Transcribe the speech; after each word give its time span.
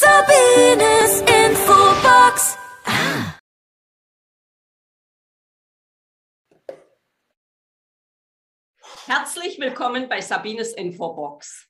Sabines 0.00 1.22
Infobox. 1.22 2.56
Herzlich 9.06 9.58
willkommen 9.58 10.08
bei 10.08 10.20
Sabines 10.20 10.74
Infobox. 10.74 11.66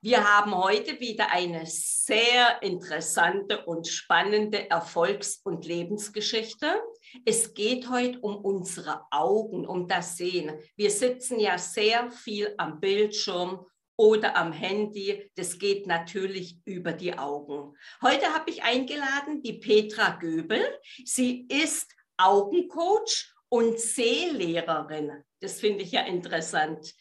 Wir 0.00 0.24
haben 0.24 0.56
heute 0.56 1.00
wieder 1.00 1.30
eine 1.30 1.66
sehr 1.66 2.62
interessante 2.62 3.66
und 3.66 3.86
spannende 3.86 4.70
Erfolgs- 4.70 5.42
und 5.44 5.66
Lebensgeschichte. 5.66 6.80
Es 7.26 7.52
geht 7.52 7.90
heute 7.90 8.18
um 8.20 8.36
unsere 8.36 9.02
Augen, 9.10 9.66
um 9.66 9.86
das 9.86 10.16
Sehen. 10.16 10.58
Wir 10.76 10.90
sitzen 10.90 11.38
ja 11.38 11.58
sehr 11.58 12.10
viel 12.10 12.54
am 12.56 12.80
Bildschirm 12.80 13.66
oder 13.96 14.36
am 14.36 14.52
Handy. 14.52 15.30
Das 15.34 15.58
geht 15.58 15.86
natürlich 15.86 16.58
über 16.64 16.92
die 16.92 17.16
Augen. 17.16 17.76
Heute 18.02 18.26
habe 18.34 18.50
ich 18.50 18.62
eingeladen 18.62 19.42
die 19.42 19.54
Petra 19.54 20.10
Göbel. 20.16 20.62
Sie 21.04 21.46
ist 21.48 21.94
Augencoach 22.16 23.32
und 23.48 23.78
Sehlehrerin. 23.78 25.24
Das 25.40 25.60
finde 25.60 25.82
ich 25.82 25.92
ja 25.92 26.02
interessant. 26.02 26.94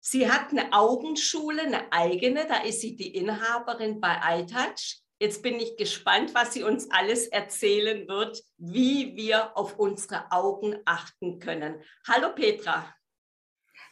Sie 0.00 0.30
hat 0.30 0.50
eine 0.50 0.72
Augenschule, 0.72 1.62
eine 1.62 1.92
eigene, 1.92 2.46
da 2.46 2.62
ist 2.62 2.80
sie 2.80 2.96
die 2.96 3.14
Inhaberin 3.14 4.00
bei 4.00 4.40
iTouch. 4.40 5.00
Jetzt 5.20 5.44
bin 5.44 5.60
ich 5.60 5.76
gespannt, 5.76 6.34
was 6.34 6.52
sie 6.52 6.64
uns 6.64 6.90
alles 6.90 7.28
erzählen 7.28 8.08
wird, 8.08 8.42
wie 8.56 9.14
wir 9.14 9.56
auf 9.56 9.78
unsere 9.78 10.32
Augen 10.32 10.80
achten 10.84 11.38
können. 11.38 11.80
Hallo 12.08 12.34
Petra. 12.34 12.92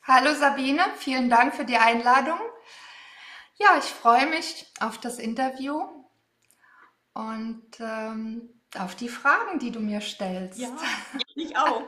Hallo 0.02 0.34
Sabine, 0.34 0.82
vielen 0.96 1.28
Dank 1.28 1.54
für 1.54 1.66
die 1.66 1.76
Einladung. 1.76 2.38
Ja, 3.58 3.76
ich 3.78 3.84
freue 3.84 4.26
mich 4.26 4.66
auf 4.80 4.96
das 4.96 5.18
Interview 5.18 5.78
und 7.12 7.66
ähm, 7.78 8.62
auf 8.78 8.94
die 8.94 9.10
Fragen, 9.10 9.58
die 9.58 9.70
du 9.70 9.78
mir 9.78 10.00
stellst. 10.00 10.58
Ja, 10.58 10.74
ich 11.34 11.54
auch. 11.54 11.82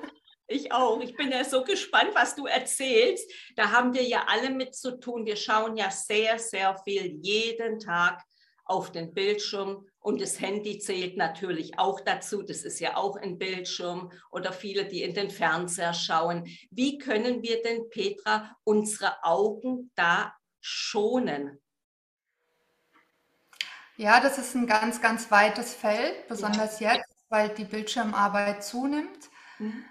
Ich 0.46 0.70
auch. 0.72 1.00
Ich 1.00 1.16
bin 1.16 1.30
ja 1.30 1.42
so 1.42 1.64
gespannt, 1.64 2.10
was 2.12 2.34
du 2.34 2.44
erzählst. 2.44 3.32
Da 3.56 3.70
haben 3.70 3.94
wir 3.94 4.02
ja 4.02 4.26
alle 4.28 4.50
mit 4.50 4.74
zu 4.74 5.00
tun. 5.00 5.24
Wir 5.24 5.36
schauen 5.36 5.78
ja 5.78 5.90
sehr, 5.90 6.38
sehr 6.38 6.76
viel 6.84 7.18
jeden 7.22 7.78
Tag 7.78 8.22
auf 8.66 8.92
den 8.92 9.14
Bildschirm 9.14 9.86
und 10.02 10.20
das 10.20 10.40
Handy 10.40 10.78
zählt 10.78 11.16
natürlich 11.16 11.78
auch 11.78 12.00
dazu. 12.00 12.42
Das 12.42 12.64
ist 12.64 12.80
ja 12.80 12.96
auch 12.96 13.16
ein 13.16 13.38
Bildschirm 13.38 14.10
oder 14.30 14.52
viele, 14.52 14.86
die 14.86 15.02
in 15.02 15.14
den 15.14 15.30
Fernseher 15.30 15.94
schauen. 15.94 16.46
Wie 16.70 16.98
können 16.98 17.42
wir 17.42 17.62
denn, 17.62 17.88
Petra, 17.90 18.56
unsere 18.64 19.22
Augen 19.22 19.90
da 19.94 20.34
schonen? 20.60 21.60
Ja, 23.96 24.20
das 24.20 24.38
ist 24.38 24.54
ein 24.54 24.66
ganz, 24.66 25.00
ganz 25.00 25.30
weites 25.30 25.74
Feld, 25.74 26.26
besonders 26.26 26.80
ja. 26.80 26.94
jetzt, 26.94 27.24
weil 27.28 27.50
die 27.50 27.64
Bildschirmarbeit 27.64 28.64
zunimmt. 28.64 29.30
Mhm. 29.58 29.84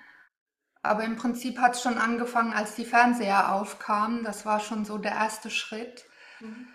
Aber 0.83 1.03
im 1.03 1.15
Prinzip 1.15 1.59
hat 1.59 1.75
es 1.75 1.81
schon 1.81 1.97
angefangen, 1.97 2.53
als 2.53 2.75
die 2.75 2.85
Fernseher 2.85 3.53
aufkamen. 3.53 4.23
Das 4.23 4.45
war 4.45 4.59
schon 4.59 4.83
so 4.83 4.97
der 4.97 5.11
erste 5.11 5.49
Schritt. 5.49 6.05
Mhm. 6.39 6.67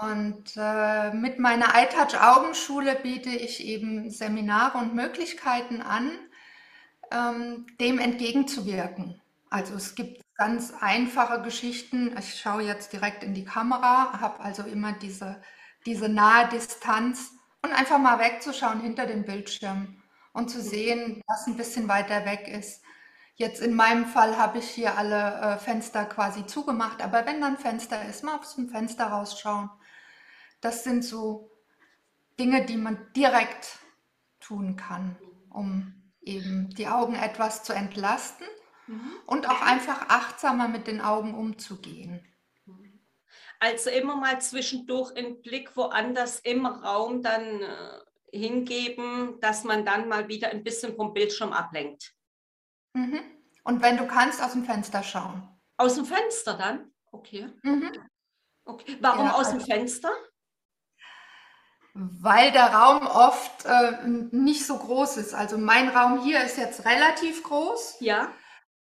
Und 0.00 0.52
äh, 0.56 1.12
mit 1.12 1.38
meiner 1.38 1.74
iTouch 1.74 2.20
Augenschule 2.20 2.94
biete 2.96 3.30
ich 3.30 3.64
eben 3.64 4.10
Seminare 4.10 4.78
und 4.78 4.94
Möglichkeiten 4.94 5.82
an, 5.82 6.10
ähm, 7.10 7.66
dem 7.80 7.98
entgegenzuwirken. 7.98 9.20
Also 9.50 9.74
es 9.74 9.94
gibt 9.94 10.22
ganz 10.36 10.72
einfache 10.80 11.42
Geschichten. 11.42 12.16
Ich 12.18 12.40
schaue 12.40 12.62
jetzt 12.62 12.92
direkt 12.92 13.24
in 13.24 13.34
die 13.34 13.44
Kamera, 13.44 14.20
habe 14.20 14.40
also 14.40 14.62
immer 14.62 14.92
diese, 14.92 15.42
diese 15.86 16.08
nahe 16.08 16.48
Distanz 16.48 17.32
und 17.62 17.72
einfach 17.72 17.98
mal 17.98 18.18
wegzuschauen 18.18 18.80
hinter 18.80 19.06
dem 19.06 19.24
Bildschirm 19.24 20.02
und 20.32 20.50
zu 20.50 20.62
sehen, 20.62 21.22
was 21.26 21.46
ein 21.46 21.56
bisschen 21.56 21.88
weiter 21.88 22.24
weg 22.24 22.48
ist. 22.48 22.82
Jetzt 23.34 23.60
in 23.60 23.74
meinem 23.74 24.06
Fall 24.06 24.36
habe 24.36 24.58
ich 24.58 24.68
hier 24.68 24.96
alle 24.98 25.40
äh, 25.40 25.58
Fenster 25.58 26.04
quasi 26.04 26.46
zugemacht, 26.46 27.02
aber 27.02 27.26
wenn 27.26 27.40
dann 27.40 27.56
Fenster 27.58 28.04
ist, 28.04 28.22
mal 28.22 28.38
aus 28.38 28.54
dem 28.54 28.68
Fenster 28.68 29.06
rausschauen. 29.06 29.70
Das 30.60 30.84
sind 30.84 31.04
so 31.04 31.50
Dinge, 32.38 32.64
die 32.64 32.76
man 32.76 33.12
direkt 33.14 33.78
tun 34.40 34.76
kann, 34.76 35.16
um 35.50 35.94
eben 36.22 36.70
die 36.70 36.88
Augen 36.88 37.14
etwas 37.14 37.62
zu 37.64 37.72
entlasten 37.72 38.46
mhm. 38.86 39.12
und 39.26 39.48
auch 39.48 39.62
einfach 39.62 40.08
achtsamer 40.08 40.68
mit 40.68 40.86
den 40.86 41.00
Augen 41.00 41.34
umzugehen. 41.34 42.26
Also 43.58 43.90
immer 43.90 44.16
mal 44.16 44.40
zwischendurch 44.40 45.14
einen 45.16 45.42
Blick 45.42 45.76
woanders 45.76 46.40
im 46.40 46.64
Raum 46.64 47.22
dann 47.22 47.60
äh, 47.60 48.00
hingeben, 48.32 49.38
dass 49.40 49.64
man 49.64 49.84
dann 49.84 50.08
mal 50.08 50.28
wieder 50.28 50.48
ein 50.48 50.64
bisschen 50.64 50.96
vom 50.96 51.12
Bildschirm 51.12 51.52
ablenkt. 51.52 52.14
Mhm. 52.94 53.20
Und 53.64 53.82
wenn 53.82 53.98
du 53.98 54.06
kannst, 54.06 54.42
aus 54.42 54.52
dem 54.52 54.64
Fenster 54.64 55.02
schauen. 55.02 55.46
Aus 55.76 55.94
dem 55.94 56.06
Fenster 56.06 56.56
dann? 56.56 56.90
Okay. 57.12 57.50
Mhm. 57.62 57.92
okay. 58.64 58.96
Warum 59.00 59.26
ja, 59.26 59.34
aus 59.34 59.50
dem 59.50 59.58
also, 59.58 59.66
Fenster? 59.66 60.10
Weil 61.94 62.52
der 62.52 62.72
Raum 62.72 63.06
oft 63.06 63.64
äh, 63.64 64.06
nicht 64.30 64.66
so 64.66 64.76
groß 64.76 65.16
ist. 65.16 65.34
Also 65.34 65.58
mein 65.58 65.88
Raum 65.88 66.22
hier 66.22 66.42
ist 66.42 66.56
jetzt 66.56 66.84
relativ 66.84 67.42
groß. 67.42 67.96
Ja. 68.00 68.28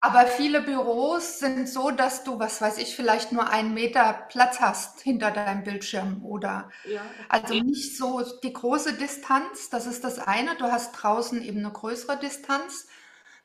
Aber 0.04 0.26
viele 0.26 0.62
Büros 0.62 1.38
sind 1.38 1.70
so, 1.70 1.92
dass 1.92 2.24
du, 2.24 2.40
was 2.40 2.60
weiß 2.60 2.80
ich, 2.80 2.96
vielleicht 2.96 3.32
nur 3.32 3.50
einen 3.50 3.76
Meter 3.76 4.26
Platz 4.30 4.60
hast 4.60 5.02
hinter 5.02 5.30
deinem 5.30 5.64
Bildschirm 5.64 6.26
oder 6.26 6.72
ja, 6.86 7.02
okay. 7.02 7.26
also 7.30 7.54
nicht 7.64 7.98
so 7.98 8.24
die 8.42 8.52
große 8.52 8.94
Distanz. 8.94 9.70
Das 9.70 9.86
ist 9.86 10.04
das 10.04 10.18
eine. 10.18 10.56
Du 10.56 10.66
hast 10.66 10.94
draußen 10.94 11.44
eben 11.44 11.60
eine 11.60 11.72
größere 11.72 12.18
Distanz. 12.18 12.88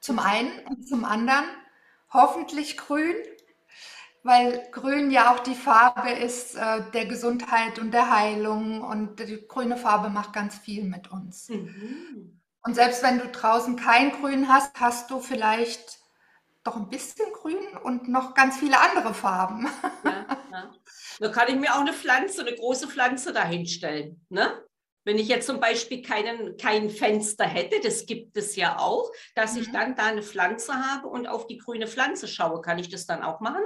Zum 0.01 0.19
einen 0.19 0.51
und 0.67 0.89
zum 0.89 1.05
anderen 1.05 1.45
hoffentlich 2.11 2.79
grün, 2.79 3.15
weil 4.27 4.69
grün 4.73 5.11
ja 5.11 5.33
auch 5.33 5.41
die 5.41 5.55
Farbe 5.55 6.11
ist 6.11 6.57
äh, 6.57 6.83
der 6.93 7.07
Gesundheit 7.07 7.79
und 7.79 7.93
der 7.93 8.11
Heilung 8.11 8.83
und 8.83 9.21
die 9.21 9.47
grüne 9.47 9.77
Farbe 9.77 10.11
macht 10.11 10.33
ganz 10.33 10.59
viel 10.59 10.85
mit 10.85 11.11
uns. 11.13 11.49
Mhm. 11.49 12.41
Und 12.63 12.75
selbst 12.75 13.05
wenn 13.05 13.21
du 13.21 13.29
draußen 13.29 13.77
kein 13.77 14.11
Grün 14.11 14.49
hast, 14.49 14.73
hast 14.81 15.11
du 15.11 15.21
vielleicht 15.21 16.01
doch 16.65 16.75
ein 16.75 16.89
bisschen 16.89 17.33
Grün 17.33 17.77
und 17.85 18.09
noch 18.09 18.35
ganz 18.35 18.59
viele 18.59 18.79
andere 18.81 19.15
Farben. 19.15 19.69
Ja, 20.05 20.27
ja. 20.53 20.73
Da 21.19 21.29
kann 21.31 21.49
ich 21.49 21.57
mir 21.57 21.75
auch 21.75 21.81
eine 21.81 21.93
Pflanze, 21.93 22.43
eine 22.43 22.55
große 22.55 22.89
Pflanze 22.89 23.33
dahinstellen. 23.33 24.25
Ne? 24.29 24.63
Wenn 25.05 25.19
ich 25.19 25.29
jetzt 25.29 25.47
zum 25.47 25.61
Beispiel 25.61 26.03
keinen, 26.03 26.57
kein 26.57 26.91
Fenster 26.91 27.45
hätte, 27.45 27.81
das 27.81 28.07
gibt 28.07 28.37
es 28.37 28.57
ja 28.57 28.79
auch, 28.79 29.11
dass 29.35 29.55
mhm. 29.55 29.61
ich 29.61 29.73
dann 29.73 29.95
da 29.95 30.07
eine 30.07 30.23
Pflanze 30.23 30.75
habe 30.75 31.09
und 31.09 31.27
auf 31.27 31.47
die 31.47 31.59
grüne 31.59 31.87
Pflanze 31.87 32.29
schaue. 32.29 32.61
Kann 32.61 32.79
ich 32.79 32.89
das 32.89 33.07
dann 33.07 33.23
auch 33.23 33.41
machen? 33.41 33.63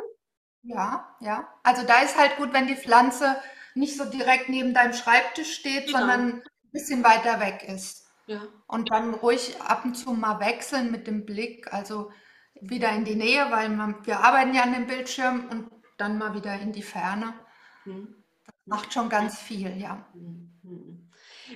Ja, 0.63 1.17
ja. 1.21 1.49
Also 1.63 1.87
da 1.87 2.01
ist 2.01 2.19
halt 2.19 2.37
gut, 2.37 2.53
wenn 2.53 2.67
die 2.67 2.77
Pflanze 2.77 3.37
nicht 3.75 3.97
so 3.97 4.05
direkt 4.05 4.49
neben 4.49 4.75
deinem 4.75 4.93
Schreibtisch 4.93 5.55
steht, 5.55 5.87
genau. 5.87 6.01
sondern 6.01 6.35
ein 6.35 6.43
bisschen 6.73 7.05
weiter 7.05 7.41
weg 7.41 7.65
ist. 7.67 8.07
Ja. 8.27 8.43
Und 8.67 8.91
dann 8.91 9.15
ruhig 9.15 9.61
ab 9.61 9.85
und 9.85 9.95
zu 9.95 10.13
mal 10.13 10.41
wechseln 10.41 10.91
mit 10.91 11.07
dem 11.07 11.25
Blick, 11.25 11.73
also 11.73 12.11
wieder 12.61 12.91
in 12.93 13.05
die 13.05 13.17
Nähe, 13.17 13.51
weil 13.51 13.71
man, 13.71 14.07
wir 14.07 14.21
arbeiten 14.21 14.55
ja 14.55 14.63
an 14.63 14.73
dem 14.73 14.87
Bildschirm 14.87 15.49
und 15.51 15.71
dann 15.97 16.19
mal 16.19 16.35
wieder 16.35 16.61
in 16.61 16.73
die 16.73 16.83
Ferne. 16.83 17.35
Mhm. 17.85 18.15
Das 18.47 18.55
macht 18.67 18.93
schon 18.93 19.09
ganz 19.09 19.39
viel, 19.39 19.81
ja. 19.81 20.07
Mhm. 20.15 20.51
mhm. 20.63 21.11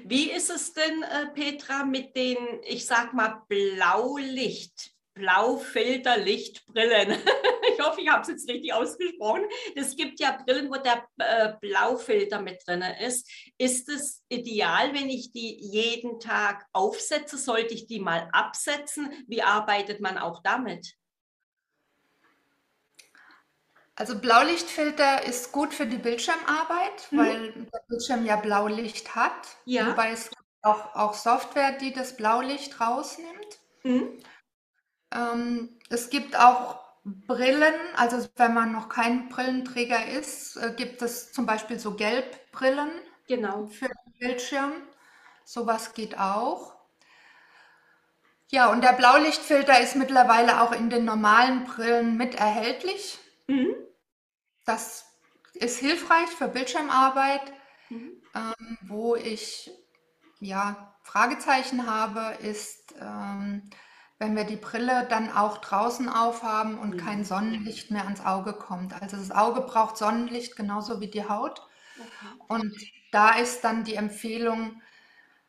Wie 0.04 0.30
ist 0.30 0.50
es 0.50 0.72
denn, 0.72 1.04
äh, 1.04 1.26
Petra, 1.32 1.84
mit 1.84 2.16
den, 2.16 2.36
ich 2.64 2.86
sag 2.86 3.14
mal, 3.14 3.42
Blaulicht, 3.48 4.90
Blaufilterlichtbrillen? 5.14 7.16
ich 7.84 7.90
hoffe, 7.90 8.00
ich 8.00 8.08
habe 8.08 8.22
es 8.22 8.28
jetzt 8.28 8.48
richtig 8.48 8.72
ausgesprochen. 8.72 9.44
Es 9.74 9.96
gibt 9.96 10.20
ja 10.20 10.32
Brillen, 10.32 10.70
wo 10.70 10.76
der 10.76 11.06
äh, 11.18 11.54
Blaufilter 11.60 12.40
mit 12.40 12.66
drin 12.66 12.82
ist. 13.04 13.30
Ist 13.58 13.88
es 13.88 14.22
ideal, 14.28 14.94
wenn 14.94 15.08
ich 15.08 15.32
die 15.32 15.56
jeden 15.60 16.20
Tag 16.20 16.66
aufsetze? 16.72 17.36
Sollte 17.36 17.74
ich 17.74 17.86
die 17.86 18.00
mal 18.00 18.28
absetzen? 18.32 19.10
Wie 19.26 19.42
arbeitet 19.42 20.00
man 20.00 20.18
auch 20.18 20.42
damit? 20.42 20.94
Also 23.96 24.18
Blaulichtfilter 24.18 25.24
ist 25.24 25.52
gut 25.52 25.72
für 25.72 25.86
die 25.86 25.98
Bildschirmarbeit, 25.98 27.12
mhm. 27.12 27.18
weil 27.18 27.52
der 27.52 27.82
Bildschirm 27.88 28.24
ja 28.26 28.36
Blaulicht 28.36 29.14
hat. 29.14 29.56
Ja. 29.66 29.88
Wobei 29.88 30.10
es 30.10 30.30
gibt 30.30 30.42
auch, 30.62 30.96
auch 30.96 31.14
Software, 31.14 31.72
die 31.72 31.92
das 31.92 32.16
Blaulicht 32.16 32.80
rausnimmt. 32.80 33.60
Mhm. 33.84 34.18
Ähm, 35.12 35.78
es 35.90 36.10
gibt 36.10 36.36
auch 36.36 36.83
Brillen, 37.04 37.74
also 37.96 38.26
wenn 38.36 38.54
man 38.54 38.72
noch 38.72 38.88
kein 38.88 39.28
Brillenträger 39.28 40.06
ist, 40.08 40.56
äh, 40.56 40.72
gibt 40.74 41.02
es 41.02 41.32
zum 41.32 41.44
Beispiel 41.44 41.78
so 41.78 41.94
Gelbbrillen 41.94 42.90
genau. 43.28 43.66
für 43.66 43.86
den 43.86 44.12
Bildschirm. 44.18 44.72
Sowas 45.44 45.92
geht 45.92 46.18
auch. 46.18 46.74
Ja, 48.50 48.70
und 48.70 48.82
der 48.82 48.92
Blaulichtfilter 48.92 49.80
ist 49.80 49.96
mittlerweile 49.96 50.62
auch 50.62 50.72
in 50.72 50.88
den 50.88 51.04
normalen 51.04 51.64
Brillen 51.64 52.16
mit 52.16 52.36
erhältlich. 52.36 53.18
Mhm. 53.48 53.74
Das 54.64 55.04
ist 55.52 55.78
hilfreich 55.78 56.28
für 56.30 56.48
Bildschirmarbeit. 56.48 57.52
Mhm. 57.90 58.22
Ähm, 58.34 58.78
wo 58.82 59.14
ich 59.14 59.70
ja 60.40 60.94
Fragezeichen 61.02 61.86
habe, 61.86 62.38
ist, 62.42 62.94
ähm, 62.98 63.68
wenn 64.24 64.36
wir 64.36 64.44
die 64.44 64.56
Brille 64.56 65.06
dann 65.10 65.30
auch 65.32 65.58
draußen 65.58 66.08
aufhaben 66.08 66.78
und 66.78 66.96
kein 66.96 67.20
Mhm. 67.20 67.24
Sonnenlicht 67.24 67.90
mehr 67.92 68.04
ans 68.06 68.24
Auge 68.24 68.54
kommt. 68.54 68.94
Also 69.02 69.16
das 69.18 69.30
Auge 69.30 69.60
braucht 69.62 69.98
Sonnenlicht 69.98 70.56
genauso 70.56 71.00
wie 71.00 71.08
die 71.10 71.28
Haut. 71.28 71.62
Okay. 72.00 72.40
Und 72.48 72.74
da 73.12 73.32
ist 73.38 73.64
dann 73.64 73.84
die 73.84 73.96
Empfehlung, 73.96 74.82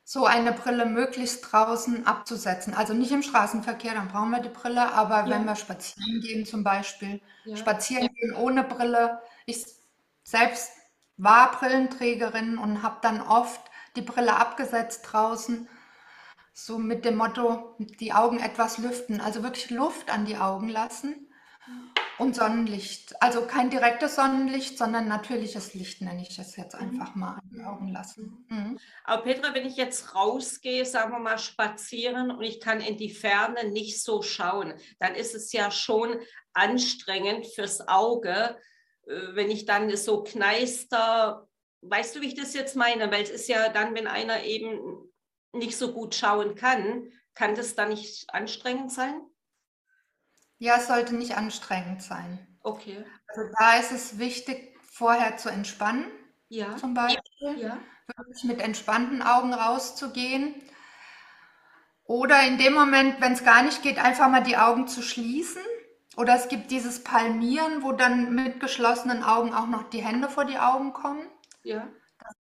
so 0.04 0.26
eine 0.26 0.52
Brille 0.54 0.86
möglichst 0.86 1.52
draußen 1.52 2.06
abzusetzen. 2.08 2.74
Also 2.76 2.94
nicht 2.94 3.12
im 3.12 3.24
Straßenverkehr, 3.24 3.94
dann 3.96 4.10
brauchen 4.10 4.32
wir 4.32 4.42
die 4.42 4.50
Brille, 4.50 4.94
aber 4.94 5.30
wenn 5.30 5.46
Ja. 5.46 5.46
wir 5.46 5.56
spazieren 5.56 6.22
gehen 6.22 6.46
zum 6.46 6.64
Beispiel, 6.64 7.22
Ja. 7.46 7.56
spazieren 7.56 8.10
gehen 8.16 8.36
ohne 8.36 8.64
Brille. 8.64 9.22
Ich 9.48 9.66
selbst 10.24 10.72
war 11.18 11.52
Brillenträgerin 11.52 12.58
und 12.58 12.84
habe 12.84 12.98
dann 13.02 13.22
oft 13.22 13.62
die 13.96 14.02
Brille 14.02 14.36
abgesetzt 14.36 15.02
draußen, 15.12 15.68
so 16.58 16.80
mit 16.80 17.04
dem 17.04 17.18
Motto, 17.18 17.76
die 17.80 18.14
Augen 18.14 18.40
etwas 18.40 18.78
lüften, 18.78 19.20
also 19.20 19.44
wirklich 19.44 19.70
Luft 19.70 20.10
an 20.10 20.26
die 20.26 20.38
Augen 20.38 20.70
lassen 20.70 21.30
und 22.18 22.34
Sonnenlicht. 22.34 23.22
Also 23.22 23.46
kein 23.46 23.70
direktes 23.70 24.16
Sonnenlicht, 24.16 24.78
sondern 24.78 25.10
natürliches 25.10 25.74
Licht 25.74 26.02
nenne 26.02 26.22
ich 26.22 26.40
es 26.40 26.56
jetzt 26.56 26.74
einfach 26.74 27.14
mal 27.14 27.34
an 27.34 27.50
die 27.52 27.62
Augen 27.62 27.90
lassen. 27.90 28.46
Mhm. 28.48 28.80
Aber 29.04 29.24
Petra, 29.24 29.54
wenn 29.54 29.68
ich 29.68 29.76
jetzt 29.76 30.16
rausgehe, 30.16 30.86
sagen 30.86 31.12
wir 31.12 31.20
mal 31.20 31.38
spazieren 31.38 32.32
und 32.32 32.42
ich 32.42 32.62
kann 32.62 32.80
in 32.80 32.96
die 32.96 33.10
Ferne 33.10 33.70
nicht 33.70 34.02
so 34.02 34.22
schauen, 34.22 34.76
dann 35.00 35.14
ist 35.14 35.36
es 35.36 35.52
ja 35.52 35.72
schon 35.72 36.22
anstrengend 36.54 37.48
fürs 37.48 37.86
Auge, 37.90 38.58
äh, 39.08 39.12
wenn 39.34 39.52
ich 39.52 39.66
dann 39.66 39.94
so 39.98 40.24
kneister, 40.24 41.50
weißt 41.82 42.16
du, 42.16 42.22
wie 42.22 42.28
ich 42.28 42.36
das 42.36 42.54
jetzt 42.54 42.78
meine? 42.78 43.12
Weil 43.12 43.24
es 43.24 43.30
ist 43.30 43.50
ja 43.50 43.68
dann, 43.68 43.94
wenn 43.94 44.08
einer 44.08 44.46
eben 44.46 45.12
nicht 45.58 45.78
so 45.78 45.94
gut 45.94 46.16
schauen 46.16 46.56
kann, 46.56 47.12
kann 47.34 47.56
das 47.56 47.76
dann 47.76 47.90
nicht 47.90 48.34
anstrengend 48.34 48.92
sein? 48.92 49.20
Ja, 50.58 50.76
es 50.78 50.88
sollte 50.88 51.16
nicht 51.16 51.36
anstrengend 51.38 52.02
sein. 52.02 52.48
Okay. 52.62 53.06
Also 53.28 53.52
da 53.60 53.76
ist 53.78 53.92
es 53.92 54.18
wichtig, 54.18 54.78
vorher 54.82 55.38
zu 55.38 55.50
entspannen, 55.50 56.06
Ja. 56.48 56.76
zum 56.78 56.94
Beispiel. 56.94 57.22
Ja. 57.58 57.78
wirklich 58.18 58.44
mit 58.44 58.62
entspannten 58.62 59.22
Augen 59.24 59.54
rauszugehen. 59.54 60.54
Oder 62.06 62.44
in 62.48 62.58
dem 62.60 62.74
Moment, 62.74 63.20
wenn 63.20 63.34
es 63.34 63.44
gar 63.44 63.64
nicht 63.64 63.82
geht, 63.82 63.98
einfach 63.98 64.30
mal 64.30 64.44
die 64.44 64.58
Augen 64.58 64.88
zu 64.88 65.02
schließen. 65.02 65.62
Oder 66.16 66.36
es 66.36 66.48
gibt 66.48 66.70
dieses 66.72 67.04
Palmieren, 67.04 67.82
wo 67.84 67.92
dann 67.92 68.34
mit 68.36 68.60
geschlossenen 68.60 69.24
Augen 69.24 69.54
auch 69.54 69.66
noch 69.68 69.90
die 69.90 70.04
Hände 70.04 70.30
vor 70.30 70.46
die 70.46 70.60
Augen 70.60 70.94
kommen. 70.94 71.28
Ja. 71.64 71.88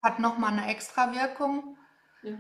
Hat 0.04 0.20
nochmal 0.20 0.52
eine 0.52 0.68
extra 0.68 1.14
Wirkung. 1.14 1.78
Ja. 2.22 2.38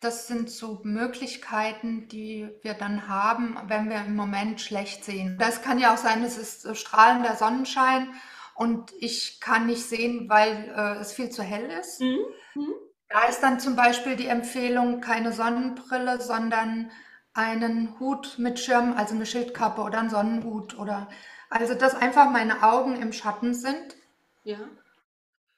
Das 0.00 0.28
sind 0.28 0.48
so 0.50 0.80
Möglichkeiten, 0.84 2.06
die 2.08 2.48
wir 2.62 2.74
dann 2.74 3.08
haben, 3.08 3.58
wenn 3.66 3.90
wir 3.90 3.96
im 4.04 4.14
Moment 4.14 4.60
schlecht 4.60 5.04
sehen. 5.04 5.36
Das 5.38 5.62
kann 5.62 5.78
ja 5.78 5.92
auch 5.92 5.98
sein, 5.98 6.22
es 6.22 6.38
ist 6.38 6.64
äh, 6.64 6.74
strahlender 6.74 7.34
Sonnenschein 7.34 8.08
und 8.54 8.92
ich 9.00 9.40
kann 9.40 9.66
nicht 9.66 9.84
sehen, 9.84 10.28
weil 10.28 10.72
äh, 10.76 11.00
es 11.00 11.12
viel 11.12 11.30
zu 11.30 11.42
hell 11.42 11.68
ist. 11.80 12.00
Mhm. 12.00 12.18
Mhm. 12.54 12.74
Da 13.08 13.24
ist 13.24 13.40
dann 13.40 13.58
zum 13.58 13.74
Beispiel 13.74 14.16
die 14.16 14.26
Empfehlung, 14.26 15.00
keine 15.00 15.32
Sonnenbrille, 15.32 16.20
sondern 16.20 16.90
einen 17.32 17.98
Hut 17.98 18.36
mit 18.38 18.58
Schirm, 18.58 18.94
also 18.96 19.14
eine 19.14 19.26
Schildkappe 19.26 19.80
oder 19.80 20.00
einen 20.00 20.10
Sonnenhut 20.10 20.78
oder 20.78 21.08
also 21.50 21.74
dass 21.74 21.94
einfach 21.94 22.30
meine 22.30 22.62
Augen 22.62 23.00
im 23.00 23.12
Schatten 23.12 23.54
sind. 23.54 23.96
Ja. 24.44 24.58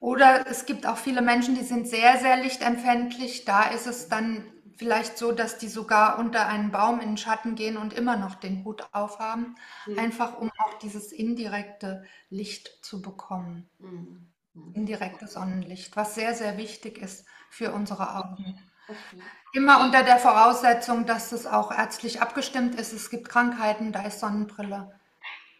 Oder 0.01 0.47
es 0.49 0.67
gibt 0.67 0.87
auch 0.87 0.97
viele 0.97 1.23
Menschen, 1.23 1.55
die 1.55 1.65
sind 1.65 1.87
sehr, 1.89 2.19
sehr 2.19 2.37
lichtempfindlich. 2.39 3.45
Da 3.45 3.65
ist 3.65 3.87
es 3.87 4.09
dann 4.09 4.45
vielleicht 4.77 5.19
so, 5.19 5.33
dass 5.33 5.59
die 5.59 5.69
sogar 5.69 6.19
unter 6.19 6.47
einen 6.47 6.73
Baum 6.73 7.01
in 7.01 7.11
den 7.11 7.17
Schatten 7.19 7.55
gehen 7.55 7.77
und 7.77 7.93
immer 7.93 8.17
noch 8.17 8.35
den 8.37 8.65
Hut 8.65 8.89
aufhaben, 8.93 9.57
Mhm. 9.87 9.99
einfach 9.99 10.39
um 10.39 10.51
auch 10.59 10.75
dieses 10.79 11.13
indirekte 11.13 12.05
Licht 12.31 12.79
zu 12.83 13.03
bekommen. 13.03 13.69
Mhm. 13.79 14.33
Mhm. 14.55 14.73
Indirekte 14.73 15.27
Sonnenlicht, 15.29 15.97
was 15.97 16.15
sehr, 16.15 16.35
sehr 16.35 16.57
wichtig 16.57 16.99
ist 16.99 17.27
für 17.51 17.73
unsere 17.73 18.17
Augen. 18.17 18.59
Okay. 18.89 19.31
Immer 19.53 19.81
unter 19.85 20.03
der 20.05 20.19
Voraussetzung, 20.19 21.07
dass 21.07 21.33
es 21.33 21.47
auch 21.47 21.71
ärztlich 21.73 22.21
abgestimmt 22.23 22.75
ist. 22.77 22.93
Es 22.93 23.11
gibt 23.11 23.29
Krankheiten, 23.29 23.93
da 23.93 24.03
ist 24.03 24.21
Sonnenbrille 24.21 24.93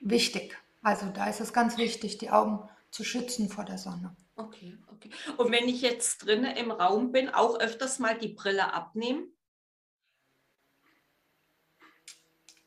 wichtig. 0.01 0.57
Also 0.83 1.07
da 1.09 1.27
ist 1.27 1.41
es 1.41 1.53
ganz 1.53 1.77
wichtig, 1.79 2.19
die 2.19 2.31
Augen 2.31 2.69
zu 2.91 3.05
schützen 3.05 3.49
vor 3.49 3.65
der 3.65 3.79
Sonne. 3.79 4.17
Okay, 4.41 4.79
okay. 4.91 5.11
Und 5.37 5.53
wenn 5.53 5.69
ich 5.69 5.83
jetzt 5.83 6.25
drinnen 6.25 6.57
im 6.57 6.71
Raum 6.71 7.13
bin, 7.13 7.29
auch 7.29 7.61
öfters 7.61 7.99
mal 7.99 8.17
die 8.17 8.29
Brille 8.29 8.73
abnehmen? 8.73 9.37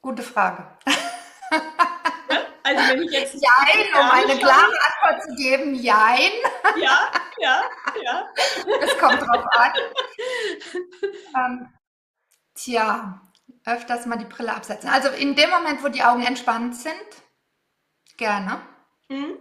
Gute 0.01 0.21
Frage. 0.21 0.77
Also 2.61 2.89
wenn 2.89 3.03
ich 3.03 3.11
jetzt 3.11 3.33
Jein, 3.41 3.93
um 3.95 4.11
eine 4.11 4.37
klare 4.37 4.65
Antwort 4.65 5.23
zu 5.23 5.35
geben, 5.35 5.73
jein. 5.73 6.31
ja, 6.77 7.11
ja, 7.39 7.63
ja. 8.03 8.29
Es 8.81 8.97
kommt 8.99 9.21
drauf 9.21 9.45
an. 9.51 9.71
ähm, 11.35 11.73
tja, 12.53 13.21
öfters 13.65 14.05
mal 14.05 14.17
die 14.17 14.25
Brille 14.25 14.53
absetzen. 14.53 14.89
Also 14.89 15.09
in 15.09 15.35
dem 15.35 15.49
Moment, 15.49 15.83
wo 15.83 15.87
die 15.87 16.03
Augen 16.03 16.23
entspannt 16.23 16.75
sind, 16.75 16.95
gerne. 18.17 18.61
Hm? 19.09 19.39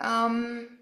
Ähm, 0.00 0.75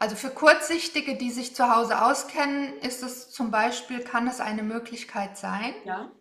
also 0.00 0.14
für 0.14 0.30
Kurzsichtige, 0.30 1.16
die 1.16 1.32
sich 1.32 1.56
zu 1.56 1.74
Hause 1.74 2.00
auskennen, 2.00 2.78
ist 2.78 3.02
es 3.02 3.30
zum 3.30 3.50
Beispiel, 3.50 4.00
kann 4.04 4.28
es 4.28 4.40
eine 4.40 4.62
Möglichkeit 4.62 5.36
sein. 5.36 5.74
Ja, 5.84 6.12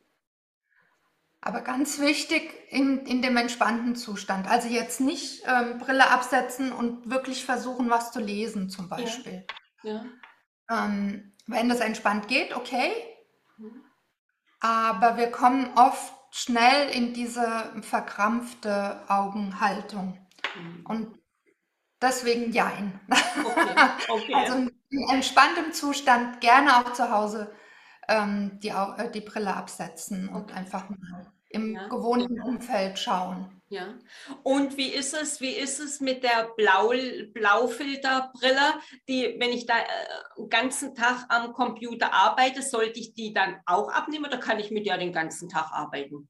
Aber 1.41 1.61
ganz 1.61 1.99
wichtig 1.99 2.51
in, 2.69 3.05
in 3.05 3.21
dem 3.21 3.37
entspannten 3.37 3.95
Zustand. 3.95 4.49
Also 4.49 4.67
jetzt 4.67 4.99
nicht 4.99 5.43
ähm, 5.45 5.77
Brille 5.77 6.09
absetzen 6.09 6.71
und 6.71 7.11
wirklich 7.11 7.45
versuchen, 7.45 7.91
was 7.91 8.11
zu 8.11 8.19
lesen 8.19 8.71
zum 8.71 8.89
Beispiel. 8.89 9.45
ja. 9.83 10.05
Ähm, 10.69 11.33
wenn 11.45 11.69
das 11.69 11.79
entspannt 11.79 12.27
geht, 12.27 12.55
okay. 12.55 12.91
Mhm. 13.57 13.83
Aber 14.59 15.17
wir 15.17 15.29
kommen 15.29 15.69
oft 15.75 16.13
schnell 16.31 16.89
in 16.89 17.13
diese 17.13 17.71
verkrampfte 17.81 19.01
Augenhaltung. 19.07 20.17
Hm. 20.53 20.85
Und 20.85 21.19
deswegen 22.01 22.51
jein. 22.51 22.99
Okay, 23.09 23.75
okay. 24.09 24.33
Also 24.33 24.53
in 24.89 25.09
entspanntem 25.09 25.73
Zustand 25.73 26.41
gerne 26.41 26.77
auch 26.77 26.93
zu 26.93 27.11
Hause 27.11 27.51
ähm, 28.07 28.59
die, 28.61 28.69
äh, 28.69 29.11
die 29.11 29.21
Brille 29.21 29.53
absetzen 29.53 30.29
und 30.29 30.53
einfach 30.53 30.89
mal 30.89 31.31
im 31.49 31.75
Ja. 31.75 31.87
gewohnten 31.87 32.41
Umfeld 32.41 32.99
schauen. 32.99 33.61
Ja. 33.69 33.95
Und 34.43 34.77
wie 34.77 34.87
ist 34.93 35.13
es, 35.13 35.41
wie 35.41 35.51
ist 35.51 35.79
es 35.79 35.99
mit 35.99 36.23
der 36.23 36.49
Blau, 36.55 36.93
Blaufilterbrille, 37.33 38.75
die, 39.09 39.35
wenn 39.39 39.49
ich 39.51 39.65
da 39.65 39.77
äh, 39.79 39.83
den 40.37 40.49
ganzen 40.49 40.95
Tag 40.95 41.25
am 41.29 41.51
Computer 41.53 42.13
arbeite, 42.13 42.61
sollte 42.61 42.99
ich 42.99 43.13
die 43.13 43.33
dann 43.33 43.59
auch 43.65 43.89
abnehmen 43.89 44.25
oder 44.25 44.37
kann 44.37 44.59
ich 44.59 44.71
mit 44.71 44.85
der 44.85 44.97
den 44.97 45.11
ganzen 45.11 45.49
Tag 45.49 45.71
arbeiten? 45.71 46.29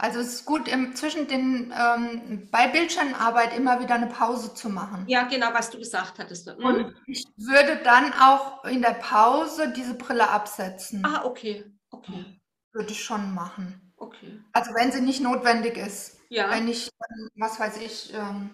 Also 0.00 0.20
es 0.20 0.28
ist 0.34 0.44
gut, 0.44 0.68
im, 0.68 0.94
zwischen 0.94 1.26
den, 1.26 1.74
ähm, 1.76 2.48
bei 2.52 2.68
Bildschirmarbeit 2.68 3.56
immer 3.56 3.80
wieder 3.80 3.96
eine 3.96 4.06
Pause 4.06 4.54
zu 4.54 4.68
machen. 4.70 5.04
Ja, 5.08 5.24
genau, 5.26 5.52
was 5.52 5.70
du 5.70 5.78
gesagt 5.78 6.20
hattest. 6.20 6.46
Mhm. 6.46 6.64
Und 6.64 6.94
ich 7.06 7.24
würde 7.36 7.80
dann 7.82 8.12
auch 8.12 8.64
in 8.64 8.80
der 8.80 8.94
Pause 8.94 9.72
diese 9.76 9.94
Brille 9.94 10.28
absetzen. 10.28 11.04
Ah, 11.04 11.24
okay, 11.24 11.64
okay, 11.90 12.40
Würde 12.72 12.92
ich 12.92 13.02
schon 13.02 13.34
machen. 13.34 13.92
okay. 13.96 14.40
Also 14.52 14.72
wenn 14.74 14.92
sie 14.92 15.00
nicht 15.00 15.20
notwendig 15.20 15.76
ist. 15.76 16.16
Ja, 16.30 16.50
Wenn 16.50 16.68
ich, 16.68 16.90
was 17.36 17.58
weiß 17.58 17.78
ich, 17.78 18.12
ähm, 18.14 18.50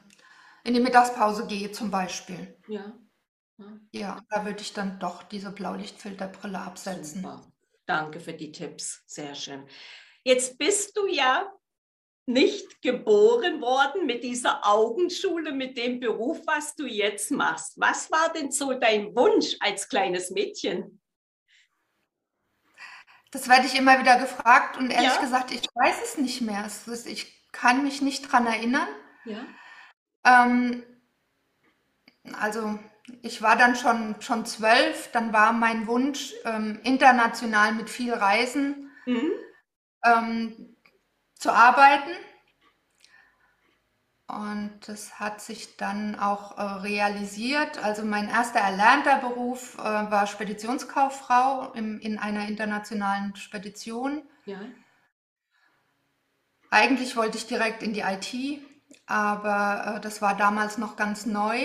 in 0.62 0.74
die 0.74 0.80
Mittagspause 0.80 1.46
gehe 1.46 1.72
zum 1.72 1.90
Beispiel. 1.90 2.56
ja. 2.68 2.92
ja. 3.58 3.66
Ja, 3.92 4.20
da 4.30 4.44
würde 4.44 4.60
ich 4.62 4.72
dann 4.72 4.98
doch 4.98 5.22
diese 5.24 5.50
Blaulichtfilterbrille 5.50 6.58
absetzen. 6.58 7.22
Super. 7.22 7.42
Danke 7.86 8.18
für 8.18 8.32
die 8.32 8.50
Tipps. 8.50 9.02
Sehr 9.06 9.34
schön. 9.34 9.64
Jetzt 10.24 10.58
bist 10.58 10.96
du 10.96 11.06
ja 11.06 11.52
nicht 12.26 12.80
geboren 12.80 13.60
worden 13.60 14.06
mit 14.06 14.24
dieser 14.24 14.66
Augenschule, 14.66 15.52
mit 15.52 15.76
dem 15.76 16.00
Beruf, 16.00 16.40
was 16.46 16.74
du 16.74 16.86
jetzt 16.86 17.30
machst. 17.30 17.78
Was 17.78 18.10
war 18.10 18.32
denn 18.32 18.50
so 18.50 18.72
dein 18.72 19.14
Wunsch 19.14 19.56
als 19.60 19.88
kleines 19.88 20.30
Mädchen? 20.30 21.02
Das 23.30 23.48
werde 23.48 23.66
ich 23.66 23.76
immer 23.76 24.00
wieder 24.00 24.18
gefragt 24.18 24.78
und 24.78 24.90
ehrlich 24.90 25.12
Ja? 25.12 25.20
gesagt, 25.20 25.50
ich 25.50 25.66
weiß 25.74 26.02
es 26.02 26.18
nicht 26.18 26.40
mehr. 26.40 26.66
Ich 27.04 27.50
kann 27.52 27.84
mich 27.84 28.00
nicht 28.00 28.32
dran 28.32 28.46
erinnern. 28.46 28.88
Ja, 29.24 29.44
Ähm, 30.24 30.82
also 32.32 32.78
ich 33.20 33.42
war 33.42 33.56
dann 33.56 33.76
schon, 33.76 34.16
schon 34.20 34.46
zwölf, 34.46 35.10
dann 35.12 35.34
war 35.34 35.52
mein 35.52 35.86
Wunsch, 35.86 36.32
ähm, 36.44 36.80
international 36.84 37.72
mit 37.72 37.90
viel 37.90 38.14
Reisen 38.14 38.90
mhm. 39.04 39.30
Ähm, 40.04 40.76
zu 41.34 41.52
arbeiten. 41.52 42.10
Und 44.26 44.80
das 44.86 45.20
hat 45.20 45.40
sich 45.40 45.76
dann 45.76 46.18
auch 46.18 46.56
äh, 46.56 46.62
realisiert. 46.62 47.82
Also 47.84 48.04
mein 48.04 48.28
erster 48.28 48.58
erlernter 48.58 49.18
Beruf 49.18 49.76
äh, 49.78 49.82
war 49.82 50.26
Speditionskauffrau 50.26 51.72
im, 51.74 52.00
in 52.00 52.18
einer 52.18 52.48
internationalen 52.48 53.36
Spedition. 53.36 54.22
Ja. 54.46 54.58
Eigentlich 56.70 57.16
wollte 57.16 57.36
ich 57.36 57.46
direkt 57.46 57.82
in 57.82 57.92
die 57.92 58.00
IT, 58.00 58.60
aber 59.06 59.96
äh, 59.96 60.00
das 60.00 60.22
war 60.22 60.36
damals 60.36 60.78
noch 60.78 60.96
ganz 60.96 61.26
neu. 61.26 61.60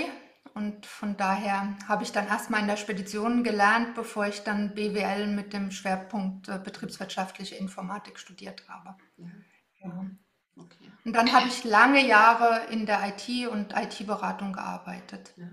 Und 0.60 0.86
von 0.86 1.16
daher 1.16 1.78
habe 1.88 2.04
ich 2.04 2.12
dann 2.12 2.28
erstmal 2.28 2.60
in 2.60 2.68
der 2.68 2.76
Spedition 2.76 3.46
gelernt, 3.46 3.96
bevor 3.96 4.28
ich 4.28 4.42
dann 4.44 4.74
BWL 4.76 5.28
mit 5.28 5.54
dem 5.54 5.72
Schwerpunkt 5.72 6.50
äh, 6.50 6.60
betriebswirtschaftliche 6.62 7.56
Informatik 7.56 8.20
studiert 8.20 8.68
habe. 8.68 8.96
ja. 9.18 9.28
Ja. 9.82 10.06
Okay. 10.58 10.92
Und 11.06 11.14
dann 11.14 11.32
habe 11.32 11.48
ich 11.48 11.64
lange 11.64 12.06
Jahre 12.06 12.66
in 12.70 12.86
der 12.86 13.00
IT 13.08 13.48
und 13.48 13.74
IT-Beratung 13.74 14.52
gearbeitet. 14.52 15.34
Ja. 15.38 15.48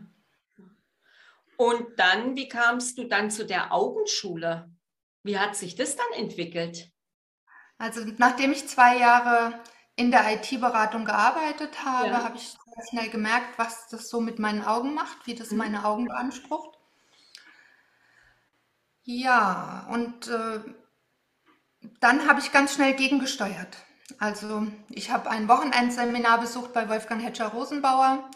Und 1.57 1.87
dann, 1.97 2.35
wie 2.35 2.49
kamst 2.49 2.99
du 2.99 3.05
dann 3.05 3.31
zu 3.31 3.47
der 3.47 3.73
Augenschule? 3.73 4.69
Wie 5.23 5.39
hat 5.39 5.55
sich 5.55 5.77
das 5.77 5.95
dann 5.95 6.13
entwickelt? 6.17 6.91
Also 7.79 8.01
nachdem 8.19 8.51
ich 8.51 8.67
zwei 8.67 8.99
Jahre 8.99 9.55
in 9.95 10.11
der 10.11 10.25
IT-Beratung 10.35 11.05
gearbeitet 11.05 11.85
habe, 11.85 12.09
Ja. 12.09 12.25
habe 12.25 12.37
ich 12.37 12.57
sehr 12.77 12.87
schnell 12.87 13.11
gemerkt, 13.11 13.59
was 13.59 13.89
das 13.89 14.09
so 14.09 14.21
mit 14.21 14.39
meinen 14.39 14.63
Augen 14.65 14.95
macht, 14.95 15.27
wie 15.27 15.35
das 15.35 15.51
Mhm. 15.51 15.57
meine 15.57 15.85
Augen 15.85 16.07
beansprucht. 16.07 16.79
Ja, 19.05 19.87
und 19.91 20.29
äh, 20.29 20.61
dann 22.01 22.29
habe 22.29 22.41
ich 22.41 22.53
ganz 22.53 22.75
schnell 22.75 22.95
gegengesteuert. 22.95 23.79
Also 24.19 24.67
ich 24.89 25.11
habe 25.11 25.31
ein 25.31 25.49
Wochenendseminar 25.49 26.41
besucht 26.41 26.73
bei 26.73 26.89
Wolfgang 26.89 27.23
Hetscher-Rosenbauer 27.23 28.31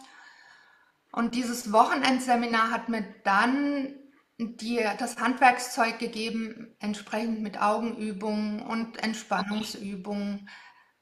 und 1.12 1.35
dieses 1.35 1.73
Wochenendseminar 1.73 2.70
hat 2.70 2.88
mir 2.88 3.04
dann 3.25 3.94
die, 4.38 4.80
das 4.99 5.18
Handwerkszeug 5.18 5.99
gegeben, 5.99 6.75
entsprechend 6.80 7.40
mit 7.42 7.61
Augenübungen 7.61 8.62
und 8.62 9.02
Entspannungsübungen 9.02 10.49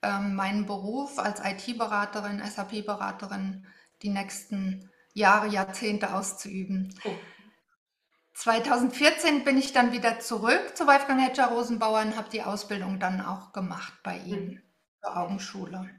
ähm, 0.02 0.34
meinen 0.34 0.66
Beruf 0.66 1.18
als 1.18 1.40
IT-Beraterin, 1.44 2.42
SAP-Beraterin 2.44 3.66
die 4.02 4.10
nächsten 4.10 4.90
Jahre, 5.12 5.48
Jahrzehnte 5.48 6.14
auszuüben. 6.14 6.94
Oh. 7.04 7.14
2014 8.34 9.42
bin 9.42 9.58
ich 9.58 9.72
dann 9.72 9.90
wieder 9.92 10.20
zurück 10.20 10.76
zu 10.76 10.86
Wolfgang 10.86 11.20
Hetscher-Rosenbauer 11.20 12.02
und 12.02 12.16
habe 12.16 12.30
die 12.30 12.42
Ausbildung 12.42 13.00
dann 13.00 13.20
auch 13.20 13.52
gemacht 13.52 13.94
bei 14.04 14.18
ihm 14.18 14.62
zur 15.02 15.16
Augenschule. 15.16 15.90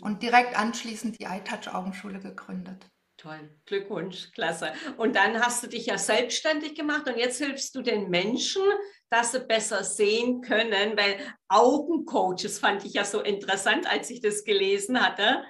Und 0.00 0.22
direkt 0.22 0.58
anschließend 0.58 1.18
die 1.18 1.24
iTouch-Augenschule 1.24 2.20
gegründet. 2.20 2.86
Toll, 3.18 3.50
Glückwunsch, 3.66 4.30
klasse. 4.32 4.72
Und 4.96 5.16
dann 5.16 5.40
hast 5.40 5.62
du 5.62 5.66
dich 5.66 5.86
ja 5.86 5.98
selbstständig 5.98 6.74
gemacht 6.74 7.06
und 7.08 7.18
jetzt 7.18 7.38
hilfst 7.38 7.74
du 7.74 7.82
den 7.82 8.08
Menschen, 8.08 8.62
dass 9.10 9.32
sie 9.32 9.40
besser 9.40 9.84
sehen 9.84 10.42
können, 10.42 10.96
weil 10.96 11.18
Augencoaches 11.48 12.58
fand 12.58 12.84
ich 12.84 12.94
ja 12.94 13.04
so 13.04 13.20
interessant, 13.20 13.86
als 13.90 14.10
ich 14.10 14.20
das 14.20 14.44
gelesen 14.44 15.00
hatte. 15.04 15.44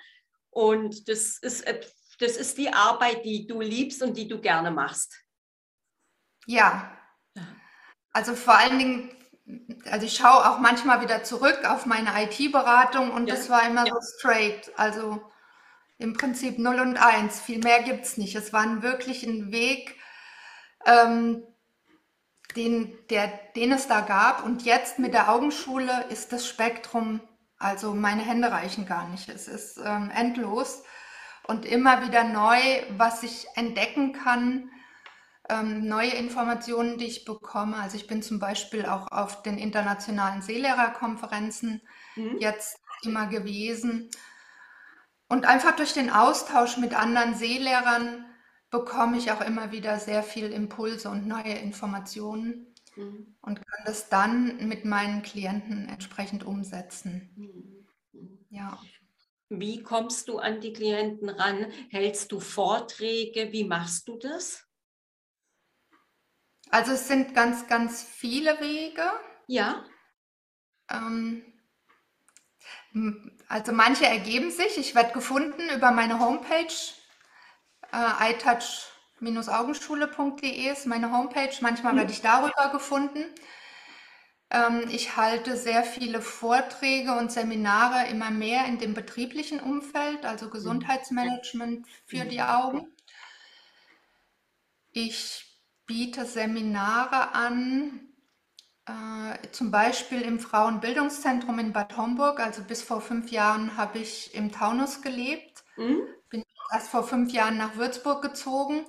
Und 0.51 1.09
das 1.09 1.39
ist, 1.39 1.67
et- 1.67 1.93
das 2.21 2.37
ist 2.37 2.59
die 2.59 2.73
Arbeit, 2.73 3.25
die 3.25 3.47
du 3.47 3.61
liebst 3.61 4.03
und 4.03 4.17
die 4.17 4.29
du 4.29 4.41
gerne 4.41 4.71
machst. 4.71 5.15
Ja, 6.47 6.97
Ja. 7.35 7.47
also 8.13 8.35
vor 8.35 8.57
allen 8.57 8.79
Dingen, 8.79 9.17
also 9.91 10.07
ich 10.07 10.17
schaue 10.17 10.49
auch 10.51 10.59
manchmal 10.59 11.01
wieder 11.01 11.23
zurück 11.25 11.61
auf 11.65 11.87
meine 11.87 12.11
IT-Beratung 12.25 13.11
und 13.13 13.27
Ja, 13.29 13.35
das 13.35 13.49
war 13.51 13.67
immer 13.67 13.87
ja. 13.87 13.93
so 13.95 14.01
straight. 14.19 14.71
Also 14.77 15.23
im 15.99 16.13
Prinzip 16.15 16.59
0 16.59 16.81
und 16.81 16.97
1. 16.97 17.41
Viel 17.41 17.59
mehr 17.59 17.83
gibt 17.83 18.05
es 18.05 18.17
nicht. 18.19 18.35
Es 18.37 18.53
war 18.53 18.83
wirklich 18.83 19.25
ein 19.25 19.51
Weg, 19.53 19.97
ähm, 20.87 21.43
den, 22.57 22.97
der, 23.11 23.29
den 23.57 23.73
es 23.73 23.89
da 23.89 24.01
gab. 24.01 24.45
Und 24.45 24.63
jetzt 24.63 24.99
mit 24.99 25.15
der 25.15 25.31
Augenschule 25.31 26.05
ist 26.11 26.33
das 26.33 26.47
Spektrum, 26.47 27.21
also 27.59 27.95
meine 27.95 28.23
Hände 28.23 28.51
reichen 28.51 28.87
gar 28.87 29.09
nicht. 29.09 29.29
Es 29.29 29.49
ist 29.49 29.79
ähm, 29.85 30.11
endlos 30.15 30.83
und 31.47 31.65
immer 31.65 32.07
wieder 32.07 32.25
neu, 32.25 32.61
was 32.97 33.23
ich 33.23 33.47
entdecken 33.55 34.13
kann 34.13 34.71
ähm, 35.49 35.87
neue 35.87 36.11
Informationen, 36.11 36.99
die 36.99 37.07
ich 37.07 37.25
bekomme. 37.25 37.77
Also 37.77 37.97
ich 37.97 38.07
bin 38.07 38.23
zum 38.23 38.39
Beispiel 38.39 38.87
auch 38.87 39.11
auf 39.11 39.43
den 39.43 39.59
internationalen 39.59 40.43
Seelehrerkonferenzen 40.43 41.83
Mhm. 42.17 42.37
jetzt 42.39 42.79
immer 43.03 43.27
gewesen. 43.29 44.11
Und 45.29 45.47
einfach 45.47 45.77
durch 45.77 45.93
den 45.93 46.11
Austausch 46.11 46.77
mit 46.79 46.95
anderen 46.95 47.35
Seelehrern 47.35 48.25
bekomme 48.71 49.17
ich 49.19 49.31
auch 49.33 49.41
immer 49.41 49.73
wieder 49.73 49.99
sehr 49.99 50.23
viel 50.23 50.53
Impulse 50.53 51.09
und 51.11 51.27
neue 51.27 51.55
Informationen 51.59 52.67
Mhm. 52.97 53.37
und 53.41 53.57
kann 53.67 53.85
das 53.87 54.09
dann 54.09 54.69
mit 54.69 54.85
meinen 54.85 55.23
Klienten 55.23 55.89
entsprechend 55.89 56.45
umsetzen. 56.45 57.31
Mhm. 57.37 57.87
Ja. 58.51 58.79
Wie 59.51 59.83
kommst 59.83 60.29
du 60.29 60.39
an 60.39 60.61
die 60.63 60.73
Klienten 60.73 61.29
ran? 61.29 61.71
Hältst 61.91 62.33
du 62.33 62.41
Vorträge? 62.41 63.53
Wie 63.53 63.65
machst 63.65 64.09
du 64.09 64.17
das? 64.17 64.67
Also 66.71 66.93
es 66.93 67.09
sind 67.09 67.35
ganz, 67.35 67.67
ganz 67.67 68.03
viele 68.03 68.59
Wege. 68.61 69.03
Ja, 69.49 69.85
Ähm, 70.91 71.43
also 73.49 73.73
manche 73.73 74.07
ergeben 74.07 74.51
sich. 74.51 74.77
Ich 74.79 74.95
werde 74.95 75.13
gefunden 75.13 75.63
über 75.75 75.91
meine 75.91 76.21
Homepage. 76.21 76.67
Äh, 77.93 78.33
iTouch-augenschule.de 78.33 80.71
ist 80.73 80.87
meine 80.87 81.13
Homepage. 81.13 81.51
Manchmal 81.61 81.93
Mhm. 81.95 81.99
werde 81.99 82.13
ich 82.13 82.21
darüber 82.21 82.69
gefunden. 82.73 83.25
Ähm, 84.51 84.85
ich 84.91 85.17
halte 85.17 85.57
sehr 85.57 85.83
viele 85.85 86.21
Vorträge 86.23 87.13
und 87.13 87.31
Seminare 87.33 88.09
immer 88.09 88.31
mehr 88.31 88.65
in 88.67 88.79
dem 88.79 88.95
betrieblichen 88.95 89.61
Umfeld, 89.61 90.25
also 90.25 90.49
Gesundheitsmanagement 90.49 91.87
für 92.07 92.25
die 92.25 92.41
Augen. 92.43 92.89
Ich 94.93 95.45
biete 95.87 96.25
Seminare 96.25 97.35
an, 97.35 98.01
äh, 98.87 99.49
zum 99.53 99.71
Beispiel 99.71 100.23
im 100.23 100.41
Frauenbildungszentrum 100.41 101.59
in 101.59 101.73
Bad 101.73 101.97
Homburg. 101.97 102.41
Also 102.41 102.63
bis 102.63 102.83
vor 102.83 103.01
fünf 103.01 103.31
Jahren 103.31 103.77
habe 103.77 103.99
ich 103.99 104.35
im 104.35 104.51
Taunus 104.53 105.03
glebt. 105.03 105.65
Mhm. 105.77 106.03
Erst 106.73 106.89
vor 106.89 107.03
fünf 107.03 107.33
Jahren 107.33 107.57
nach 107.57 107.77
Würzburg 107.77 108.23
gezogen. 108.23 108.85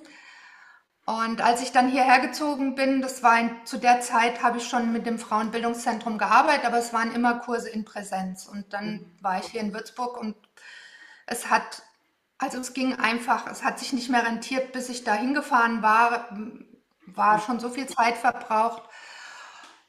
Und 1.06 1.40
als 1.40 1.62
ich 1.62 1.72
dann 1.72 1.88
hierher 1.88 2.20
gezogen 2.20 2.74
bin, 2.74 3.02
das 3.02 3.22
war 3.22 3.38
in, 3.40 3.50
zu 3.64 3.78
der 3.78 4.00
Zeit, 4.00 4.42
habe 4.42 4.58
ich 4.58 4.68
schon 4.68 4.92
mit 4.92 5.06
dem 5.06 5.18
Frauenbildungszentrum 5.18 6.18
gearbeitet, 6.18 6.66
aber 6.66 6.78
es 6.78 6.92
waren 6.92 7.12
immer 7.12 7.40
Kurse 7.40 7.68
in 7.68 7.84
Präsenz. 7.84 8.46
Und 8.46 8.72
dann 8.72 9.10
war 9.20 9.40
ich 9.40 9.46
hier 9.46 9.60
in 9.60 9.74
Würzburg 9.74 10.16
und 10.20 10.36
es 11.26 11.50
hat, 11.50 11.82
also 12.38 12.58
es 12.58 12.74
ging 12.74 12.94
einfach, 12.94 13.46
es 13.50 13.64
hat 13.64 13.78
sich 13.78 13.92
nicht 13.92 14.10
mehr 14.10 14.24
rentiert, 14.24 14.72
bis 14.72 14.88
ich 14.88 15.02
da 15.02 15.14
hingefahren 15.14 15.82
war, 15.82 16.28
war 17.06 17.40
schon 17.40 17.58
so 17.58 17.70
viel 17.70 17.86
Zeit 17.86 18.16
verbraucht. 18.16 18.82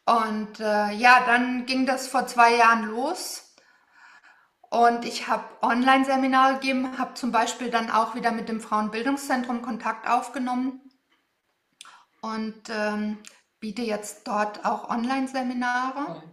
Und 0.05 0.60
äh, 0.60 0.91
ja, 0.93 1.24
dann 1.25 1.65
ging 1.65 1.86
das 1.86 2.07
vor 2.07 2.25
zwei 2.27 2.55
Jahren 2.55 2.86
los. 2.86 3.50
Und 4.71 5.03
ich 5.03 5.27
habe 5.27 5.43
Online-Seminare 5.61 6.53
gegeben, 6.53 6.97
habe 6.97 7.13
zum 7.15 7.33
Beispiel 7.33 7.69
dann 7.69 7.91
auch 7.91 8.15
wieder 8.15 8.31
mit 8.31 8.47
dem 8.47 8.61
Frauenbildungszentrum 8.61 9.61
Kontakt 9.61 10.07
aufgenommen 10.07 10.79
und 12.21 12.55
ähm, 12.69 13.17
biete 13.59 13.81
jetzt 13.81 14.25
dort 14.29 14.63
auch 14.63 14.89
Online-Seminare. 14.89 16.23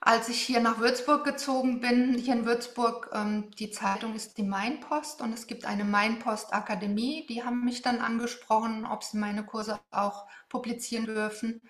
Als 0.00 0.28
ich 0.28 0.40
hier 0.40 0.60
nach 0.60 0.78
Würzburg 0.78 1.24
gezogen 1.24 1.80
bin, 1.80 2.14
hier 2.14 2.34
in 2.34 2.46
Würzburg, 2.46 3.10
ähm, 3.12 3.50
die 3.58 3.72
Zeitung 3.72 4.14
ist 4.14 4.38
die 4.38 4.44
Mainpost 4.44 5.20
und 5.20 5.32
es 5.32 5.48
gibt 5.48 5.64
eine 5.64 5.84
Mainpost-Akademie. 5.84 7.26
Die 7.28 7.42
haben 7.42 7.64
mich 7.64 7.82
dann 7.82 7.98
angesprochen, 7.98 8.86
ob 8.86 9.02
sie 9.02 9.18
meine 9.18 9.44
Kurse 9.44 9.80
auch 9.90 10.28
publizieren 10.48 11.06
dürfen. 11.06 11.60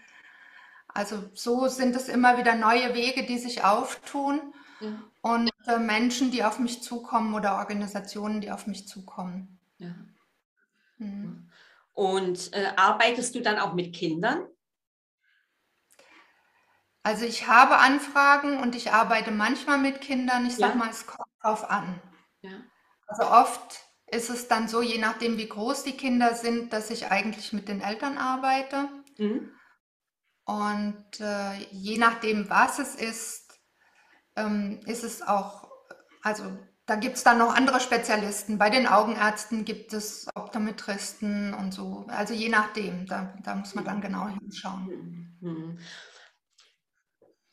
Also 0.88 1.30
so 1.32 1.68
sind 1.68 1.96
es 1.96 2.10
immer 2.10 2.36
wieder 2.36 2.56
neue 2.56 2.92
Wege, 2.92 3.22
die 3.22 3.38
sich 3.38 3.64
auftun 3.64 4.52
Ja, 4.82 5.02
und 5.22 5.50
äh, 5.66 5.78
Menschen, 5.78 6.30
die 6.30 6.44
auf 6.44 6.58
mich 6.58 6.82
zukommen 6.82 7.34
oder 7.34 7.56
Organisationen, 7.56 8.40
die 8.40 8.50
auf 8.50 8.66
mich 8.66 8.88
zukommen. 8.88 9.60
ja. 9.78 9.94
Hm. 10.98 11.48
Und 11.94 12.54
äh, 12.54 12.72
arbeitest 12.76 13.34
du 13.34 13.40
dann 13.42 13.58
auch 13.58 13.74
mit 13.74 13.94
Kindern? 13.94 14.46
Also 17.02 17.24
ich 17.24 17.48
habe 17.48 17.78
Anfragen 17.78 18.58
und 18.60 18.74
ich 18.76 18.92
arbeite 18.92 19.30
manchmal 19.30 19.78
mit 19.78 20.00
Kindern. 20.00 20.46
Ich 20.46 20.56
sag 20.56 20.70
Ja. 20.70 20.76
mal, 20.76 20.88
es 20.90 21.06
kommt 21.06 21.28
drauf 21.42 21.68
an. 21.68 22.00
Ja. 22.42 22.50
Also 23.06 23.30
oft 23.30 23.80
ist 24.06 24.30
es 24.30 24.48
dann 24.48 24.68
so, 24.68 24.82
je 24.82 24.98
nachdem, 24.98 25.36
wie 25.36 25.48
groß 25.48 25.84
die 25.84 25.96
Kinder 25.96 26.34
sind, 26.34 26.72
dass 26.72 26.90
ich 26.90 27.10
eigentlich 27.10 27.52
mit 27.52 27.68
den 27.68 27.80
Eltern 27.80 28.18
arbeite. 28.18 28.88
Mhm. 29.18 29.50
Und 30.44 31.20
äh, 31.20 31.54
je 31.70 31.98
nachdem, 31.98 32.48
was 32.48 32.78
es 32.78 32.94
ist, 32.94 33.41
ähm, 34.36 34.80
ist 34.86 35.04
es 35.04 35.22
auch, 35.22 35.68
also 36.22 36.44
da 36.86 36.96
gibt 36.96 37.16
es 37.16 37.22
dann 37.24 37.38
noch 37.38 37.54
andere 37.54 37.80
Spezialisten. 37.80 38.58
Bei 38.58 38.68
den 38.68 38.86
Augenärzten 38.86 39.64
gibt 39.64 39.92
es 39.92 40.26
Optometristen 40.34 41.54
und 41.54 41.72
so. 41.72 42.04
Also 42.08 42.34
je 42.34 42.48
nachdem, 42.48 43.06
da, 43.06 43.34
da 43.44 43.54
muss 43.54 43.74
man 43.74 43.84
dann 43.84 44.00
genau 44.00 44.28
hinschauen. 44.28 45.38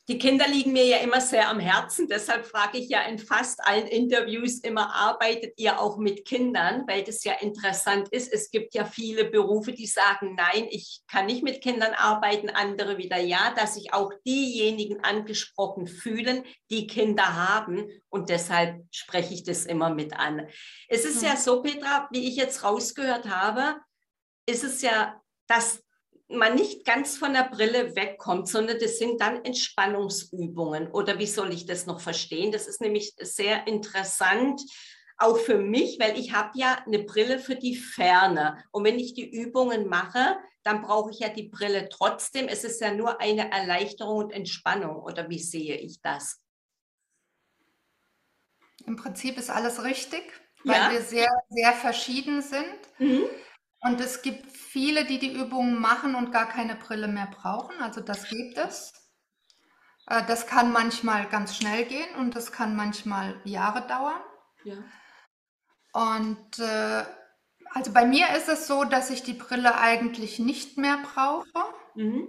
Die 0.10 0.18
Kinder 0.18 0.48
liegen 0.48 0.74
mir 0.74 0.86
ja 0.86 0.98
immer 0.98 1.22
sehr 1.22 1.50
am 1.50 1.60
Herzen. 1.60 2.08
Deshalb 2.08 2.48
frage 2.48 2.80
ich 2.80 2.90
ja 2.90 3.04
in 3.04 3.20
fast 3.20 3.64
allen 3.64 3.86
Interviews 3.86 4.60
immer, 4.62 4.92
arbeitet 4.96 5.54
ihr 5.58 5.80
auch 5.80 6.00
mit 6.00 6.26
Kindern? 6.26 6.84
Weil 6.88 7.04
das 7.04 7.24
ja 7.24 7.34
interessant 7.34 8.10
ist. 8.10 8.34
Es 8.34 8.50
gibt 8.50 8.74
ja 8.74 8.86
viele 8.86 9.26
Berufe, 9.26 9.72
die 9.72 9.86
sagen, 9.86 10.34
nein, 10.34 10.66
ich 10.72 11.02
kann 11.08 11.28
nicht 11.28 11.44
mit 11.44 11.62
Kindern 11.62 11.94
arbeiten. 11.94 12.50
Andere 12.50 12.98
wieder 12.98 13.20
ja, 13.20 13.54
dass 13.56 13.76
sich 13.76 13.94
auch 13.94 14.12
diejenigen 14.26 15.04
angesprochen 15.04 15.86
fühlen, 15.86 16.44
die 16.72 16.88
Kinder 16.88 17.36
haben. 17.36 17.88
Und 18.10 18.30
deshalb 18.30 18.84
spreche 18.90 19.36
ich 19.36 19.44
das 19.44 19.68
immer 19.68 19.92
mit 19.92 20.14
an. 20.14 20.48
Es 20.88 21.06
ist 21.06 21.22
ja 21.22 21.36
so, 21.36 21.62
Petra, 21.62 22.10
wie 22.12 22.28
ich 22.28 22.36
jetzt 22.36 22.64
rausgehört 22.64 23.30
habe, 23.30 23.76
ist 24.48 24.64
es 24.64 24.82
ja, 24.82 25.22
dass 25.46 25.84
man 26.30 26.56
nicht 26.56 26.86
ganz 26.86 27.18
von 27.18 27.34
der 27.34 27.50
Brille 27.50 27.96
wegkommt, 27.96 28.48
sondern 28.48 28.78
das 28.80 29.00
sind 29.00 29.20
dann 29.20 29.44
Entspannungsübungen. 29.44 30.92
Oder 30.92 31.18
wie 31.20 31.28
soll 31.28 31.52
ich 31.54 31.66
das 31.66 31.86
noch 31.86 32.00
verstehen? 32.00 32.52
Das 32.52 32.68
ist 32.68 32.82
nämlich 32.82 33.16
sehr 33.20 33.68
interessant, 33.68 34.62
auch 35.18 35.38
für 35.38 35.58
mich, 35.58 36.00
weil 36.00 36.18
ich 36.18 36.34
habe 36.34 36.52
ja 36.58 36.82
eine 36.86 37.00
Brille 37.00 37.40
für 37.40 37.56
die 37.56 37.76
Ferne. 37.76 38.64
Und 38.72 38.86
wenn 38.86 39.00
ich 39.00 39.14
die 39.14 39.30
Übungen 39.30 39.88
mache, 39.88 40.38
dann 40.64 40.82
brauche 40.82 41.12
ich 41.12 41.20
ja 41.20 41.30
die 41.30 41.50
Brille 41.50 41.90
trotzdem. 41.90 42.48
Es 42.48 42.64
ist 42.64 42.80
ja 42.80 42.94
nur 42.94 43.20
eine 43.20 43.52
Erleichterung 43.52 44.18
und 44.20 44.32
Entspannung. 44.32 44.98
Oder 44.98 45.30
wie 45.30 45.40
sehe 45.40 45.76
ich 45.76 46.02
das? 46.02 46.42
Im 48.86 48.96
Prinzip 48.96 49.38
ist 49.38 49.50
alles 49.50 49.84
richtig, 49.84 50.24
weil 50.64 50.76
ja. 50.76 50.92
wir 50.92 51.02
sehr, 51.02 51.30
sehr 51.50 51.74
verschieden 51.74 52.42
sind. 52.42 52.80
Mhm. 52.98 53.26
Und 53.82 54.02
es 54.02 54.22
gibt 54.22 54.52
viele, 54.52 55.06
die 55.06 55.20
die 55.20 55.34
Übungen 55.34 55.80
machen 55.80 56.16
und 56.16 56.32
gar 56.32 56.48
keine 56.48 56.76
Brille 56.76 57.08
mehr 57.08 57.28
brauchen. 57.28 57.80
Also 57.82 58.02
das 58.02 58.28
gibt 58.28 58.58
es. 58.58 58.94
Äh, 60.08 60.26
das 60.26 60.48
kann 60.48 60.72
manchmal 60.72 61.28
ganz 61.28 61.56
schnell 61.56 61.86
gehen 61.86 62.16
und 62.16 62.36
das 62.36 62.52
kann 62.52 62.76
manchmal 62.76 63.40
Jahre 63.46 63.88
dauern. 63.88 64.22
Ja. 64.64 64.78
Und 65.94 66.60
äh, 66.60 67.06
also 67.72 67.94
bei 67.94 68.06
mir 68.06 68.28
ist 68.36 68.50
es 68.50 68.68
so, 68.68 68.84
dass 68.84 69.10
ich 69.10 69.24
die 69.24 69.34
Brille 69.34 69.78
eigentlich 69.78 70.40
nicht 70.40 70.78
mehr 70.78 70.98
brauche. 70.98 71.46
Mhm. 71.96 72.28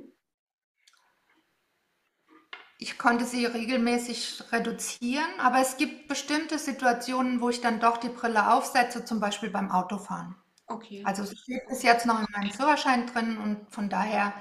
Ich 2.79 2.97
konnte 2.97 3.27
sie 3.27 3.45
regelmäßig 3.45 4.45
reduzieren, 4.53 5.29
aber 5.39 5.59
es 5.59 5.77
gibt 5.77 6.09
bestimmte 6.09 6.59
Situationen, 6.59 7.43
wo 7.43 7.51
ich 7.51 7.61
dann 7.61 7.79
doch 7.79 7.99
die 7.99 8.09
Brille 8.09 8.53
aufsetze, 8.53 9.05
zum 9.05 9.21
Beispiel 9.21 9.51
beim 9.51 9.71
Autofahren. 9.71 10.35
Okay. 10.71 11.03
Also 11.05 11.25
es 11.25 11.37
steht 11.41 11.67
bis 11.69 11.83
jetzt 11.83 12.07
noch 12.07 12.21
in 12.21 12.27
meinem 12.33 12.53
Führerschein 12.53 13.07
drin 13.09 13.39
und 13.39 13.73
von 13.75 13.89
daher, 13.89 14.33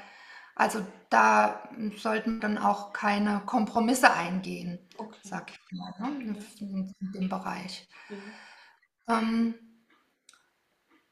also 0.55 0.86
da 1.09 1.67
sollten 1.98 2.39
dann 2.39 2.59
auch 2.59 2.93
keine 2.93 3.41
Kompromisse 3.48 4.13
eingehen, 4.13 4.79
okay. 4.98 5.17
sag 5.24 5.51
ich 5.51 5.59
mal, 5.71 5.91
ne, 6.00 6.36
in, 6.59 6.93
in, 7.00 7.12
dem 7.13 7.29
Bereich. 7.29 7.89
Mhm. 8.09 8.33
Ähm, 9.07 9.53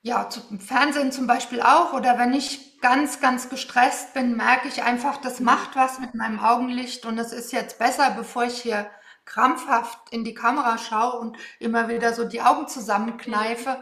ja, 0.02 0.30
zum 0.30 0.60
Fernsehen 0.60 1.12
zum 1.12 1.26
Beispiel 1.26 1.62
auch. 1.62 1.94
Oder 1.94 2.20
wenn 2.20 2.34
ich 2.34 2.80
ganz, 2.80 3.20
ganz 3.20 3.50
gestresst 3.50 4.14
bin, 4.14 4.38
merke 4.38 4.68
ich 4.68 4.84
einfach, 4.84 5.18
das 5.18 5.40
mhm. 5.40 5.48
macht 5.48 5.76
was 5.76 6.00
mit 6.00 6.14
meinem 6.14 6.40
Augenlicht 6.40 7.08
und 7.08 7.18
es 7.18 7.34
ist 7.34 7.52
jetzt 7.52 7.80
besser, 7.80 8.12
bevor 8.12 8.44
ich 8.44 8.62
hier 8.62 8.88
krampfhaft 9.26 10.12
in 10.12 10.24
die 10.24 10.36
Kamera 10.36 10.78
schaue 10.78 11.20
und 11.20 11.38
immer 11.60 11.90
wieder 11.90 12.14
so 12.14 12.24
die 12.24 12.42
Augen 12.42 12.68
zusammenkneife, 12.68 13.82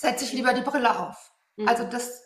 setze 0.00 0.24
ich 0.24 0.32
lieber 0.32 0.54
die 0.54 0.62
Brille 0.62 0.98
auf. 0.98 1.32
Mhm. 1.56 1.68
Also 1.68 1.84
das 1.84 2.24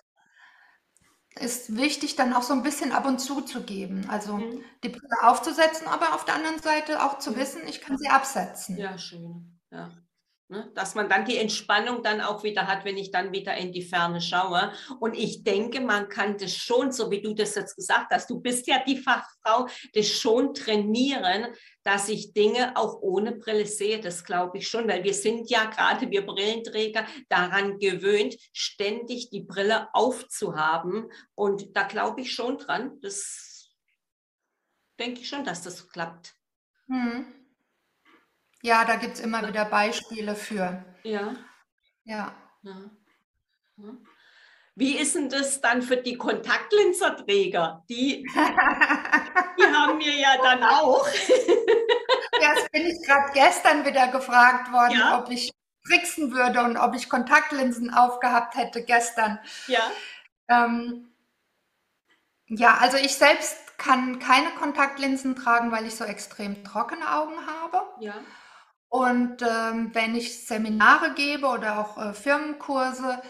ist 1.37 1.76
wichtig, 1.76 2.14
dann 2.14 2.33
auch 2.33 2.43
so 2.43 2.52
ein 2.52 2.62
bisschen 2.62 2.92
ab 2.92 3.07
und 3.07 3.18
zu 3.18 3.40
zu 3.40 3.64
geben. 3.64 4.09
Also 4.09 4.37
mhm. 4.37 4.62
die 4.85 4.90
Brille 4.90 5.22
aufzusetzen, 5.22 5.88
aber 5.88 6.14
auf 6.14 6.25
der 6.25 6.37
anderen 6.37 6.61
Seite 6.62 7.05
auch 7.05 7.18
zu 7.18 7.37
wissen, 7.37 7.66
ich 7.66 7.81
kann 7.81 7.99
sie 7.99 8.09
absetzen. 8.09 8.77
Ja, 8.77 8.96
schön. 8.96 9.61
Ja. 9.70 9.90
Ne? 10.55 10.71
Dass 10.77 10.95
man 10.95 11.09
dann 11.09 11.25
die 11.25 11.37
Entspannung 11.37 12.05
dann 12.05 12.21
auch 12.21 12.45
wieder 12.45 12.69
hat, 12.69 12.85
wenn 12.85 12.97
ich 12.97 13.11
dann 13.11 13.33
wieder 13.33 13.57
in 13.57 13.73
die 13.73 13.83
Ferne 13.83 14.21
schaue. 14.21 14.73
Und 15.01 15.14
ich 15.14 15.43
denke, 15.43 15.81
man 15.81 16.09
kann 16.09 16.38
das 16.38 16.55
schon, 16.55 16.93
so 16.93 17.11
wie 17.11 17.21
du 17.21 17.35
das 17.35 17.57
jetzt 17.57 17.75
gesagt 17.75 18.12
hast, 18.12 18.31
du 18.31 18.40
bist 18.40 18.69
ja 18.69 18.83
die 18.87 18.99
Fachfrau, 18.99 19.67
das 19.95 20.09
schon 20.09 20.55
trainieren, 20.55 21.49
dass 21.83 22.09
ich 22.09 22.35
Dinge 22.35 22.77
auch 22.77 23.03
ohne 23.03 23.33
Brille 23.33 23.67
sehe. 23.67 23.99
Das 23.99 24.23
glaube 24.23 24.59
ich 24.59 24.69
schon, 24.69 24.87
weil 24.87 25.03
wir 25.03 25.14
sind 25.14 25.51
ja 25.51 25.64
gerade, 25.64 26.09
wir 26.09 26.25
Brillenträger, 26.25 27.05
daran 27.29 27.81
gewöhnt, 27.81 28.37
ständig 28.53 29.31
die 29.31 29.43
Brille 29.43 29.88
aufzuhaben. 29.93 31.11
Und 31.35 31.77
da 31.77 31.83
glaube 31.83 32.21
ich 32.21 32.33
schon 32.33 32.59
dran. 32.59 33.01
Das 33.03 33.73
denke 35.01 35.23
ich 35.23 35.29
schon, 35.29 35.45
dass 35.45 35.62
das 35.62 35.88
klappt. 35.88 36.37
Hm. 36.87 37.43
Ja, 38.64 38.87
da 38.87 38.96
gibt 38.96 39.14
es 39.14 39.20
immer 39.20 39.46
wieder 39.46 39.66
Beispiele 39.66 40.35
für. 40.35 40.83
Ja. 41.03 41.37
Ja. 42.05 42.35
ja. 42.62 42.77
Wie 44.74 44.96
ist 44.96 45.14
denn 45.14 45.29
das 45.29 45.61
dann 45.61 45.83
für 45.83 45.98
die 45.98 46.16
Kontaktlinserträger? 46.16 47.85
Die, 47.90 48.22
die 49.59 49.66
haben 49.66 50.00
wir 50.00 50.14
ja 50.14 50.37
dann 50.42 50.62
auch. 50.64 51.07
Das 52.40 52.68
bin 52.70 52.85
ich 52.85 53.07
gerade 53.07 53.33
gestern 53.33 53.87
wieder 53.87 54.09
gefragt 54.09 54.70
worden, 54.72 54.98
ja? 54.98 55.18
ob 55.18 55.31
ich 55.31 55.53
tricksen 55.87 56.33
würde 56.33 56.62
und 56.64 56.77
ob 56.77 56.94
ich 56.94 57.09
Kontaktlinsen 57.09 57.94
aufgehabt 57.94 58.57
hätte 58.57 58.83
gestern. 58.83 59.38
Ja. 59.68 59.90
Ähm, 60.48 61.14
ja, 62.46 62.77
also 62.79 62.98
ich 62.98 63.14
selbst 63.14 63.79
kann 63.79 64.18
keine 64.18 64.50
Kontaktlinsen 64.59 65.37
tragen, 65.37 65.70
weil 65.70 65.87
ich 65.87 65.94
so 65.94 66.05
extrem 66.05 66.64
trockene 66.64 67.14
Augen 67.14 67.46
habe. 67.46 67.83
Ja. 68.00 68.14
Und 68.88 69.42
ähm, 69.42 69.90
wenn 69.94 70.14
ich 70.14 70.47
Seminare 70.47 71.14
gebe 71.14 71.47
oder 71.47 71.79
auch 71.79 71.99
äh, 71.99 72.14
Firmenkurse, 72.14 73.20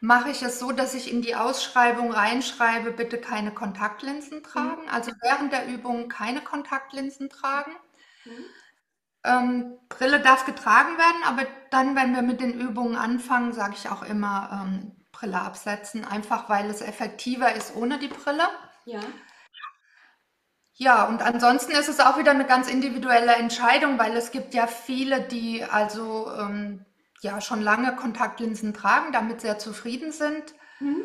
mache 0.00 0.30
ich 0.30 0.42
es 0.42 0.58
so, 0.58 0.72
dass 0.72 0.94
ich 0.94 1.12
in 1.12 1.22
die 1.22 1.34
Ausschreibung 1.34 2.12
reinschreibe, 2.12 2.92
bitte 2.92 3.18
keine 3.18 3.52
Kontaktlinsen 3.52 4.42
tragen. 4.42 4.82
Mhm. 4.82 4.88
Also 4.90 5.12
während 5.20 5.52
der 5.52 5.66
Übung 5.66 6.08
keine 6.08 6.40
Kontaktlinsen 6.40 7.28
tragen. 7.28 7.72
Mhm. 8.24 8.44
Ähm, 9.24 9.78
Brille 9.88 10.20
darf 10.20 10.46
getragen 10.46 10.96
werden, 10.96 11.22
aber 11.26 11.46
dann, 11.70 11.96
wenn 11.96 12.14
wir 12.14 12.22
mit 12.22 12.40
den 12.40 12.58
Übungen 12.58 12.96
anfangen, 12.96 13.52
sage 13.52 13.74
ich 13.76 13.90
auch 13.90 14.02
immer 14.02 14.64
ähm, 14.64 15.04
Brille 15.10 15.40
absetzen, 15.40 16.04
einfach 16.04 16.48
weil 16.48 16.70
es 16.70 16.80
effektiver 16.80 17.52
ist 17.52 17.74
ohne 17.74 17.98
die 17.98 18.08
Brille. 18.08 18.48
Ja. 18.84 19.00
Ja, 20.80 21.06
und 21.06 21.22
ansonsten 21.22 21.72
ist 21.72 21.88
es 21.88 21.98
auch 21.98 22.18
wieder 22.18 22.30
eine 22.30 22.46
ganz 22.46 22.70
individuelle 22.70 23.34
Entscheidung, 23.34 23.98
weil 23.98 24.16
es 24.16 24.30
gibt 24.30 24.54
ja 24.54 24.68
viele, 24.68 25.20
die 25.22 25.64
also 25.64 26.32
ähm, 26.32 26.86
ja 27.20 27.40
schon 27.40 27.60
lange 27.60 27.96
Kontaktlinsen 27.96 28.74
tragen, 28.74 29.10
damit 29.12 29.40
sehr 29.40 29.58
zufrieden 29.58 30.12
sind. 30.12 30.54
Mhm. 30.78 31.04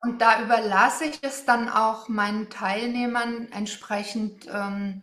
Und 0.00 0.22
da 0.22 0.40
überlasse 0.40 1.04
ich 1.04 1.18
es 1.22 1.44
dann 1.44 1.68
auch 1.68 2.08
meinen 2.08 2.48
Teilnehmern 2.48 3.48
entsprechend, 3.50 4.46
ähm, 4.46 5.02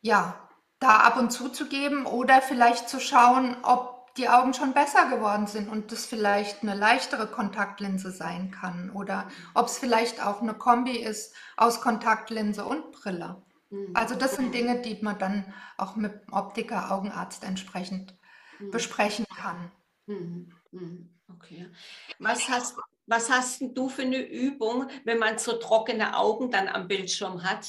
ja, 0.00 0.48
da 0.80 0.96
ab 0.96 1.16
und 1.16 1.30
zu 1.30 1.50
zu 1.50 1.68
geben 1.68 2.06
oder 2.06 2.42
vielleicht 2.42 2.88
zu 2.88 2.98
schauen, 2.98 3.56
ob 3.62 3.99
die 4.16 4.28
Augen 4.28 4.54
schon 4.54 4.74
besser 4.74 5.08
geworden 5.08 5.46
sind 5.46 5.68
und 5.68 5.92
das 5.92 6.06
vielleicht 6.06 6.62
eine 6.62 6.74
leichtere 6.74 7.26
Kontaktlinse 7.26 8.10
sein 8.10 8.50
kann 8.50 8.90
oder 8.90 9.28
ob 9.54 9.66
es 9.66 9.78
vielleicht 9.78 10.24
auch 10.24 10.42
eine 10.42 10.54
Kombi 10.54 10.96
ist 10.96 11.34
aus 11.56 11.80
Kontaktlinse 11.80 12.64
und 12.64 12.92
Brille. 12.92 13.42
Mhm. 13.70 13.92
Also 13.94 14.14
das 14.14 14.36
sind 14.36 14.54
Dinge, 14.54 14.82
die 14.82 14.98
man 15.02 15.18
dann 15.18 15.52
auch 15.76 15.96
mit 15.96 16.20
Optiker, 16.30 16.90
Augenarzt 16.90 17.44
entsprechend 17.44 18.16
mhm. 18.58 18.70
besprechen 18.70 19.24
kann. 19.36 19.70
Mhm. 20.06 20.52
mhm. 20.72 21.16
Okay. 21.32 21.70
Was 22.18 22.48
hast, 22.48 22.76
was 23.06 23.30
hast 23.30 23.62
du 23.62 23.88
für 23.88 24.02
eine 24.02 24.20
Übung, 24.20 24.90
wenn 25.04 25.18
man 25.18 25.38
so 25.38 25.52
trockene 25.52 26.16
Augen 26.16 26.50
dann 26.50 26.68
am 26.68 26.88
Bildschirm 26.88 27.44
hat? 27.44 27.68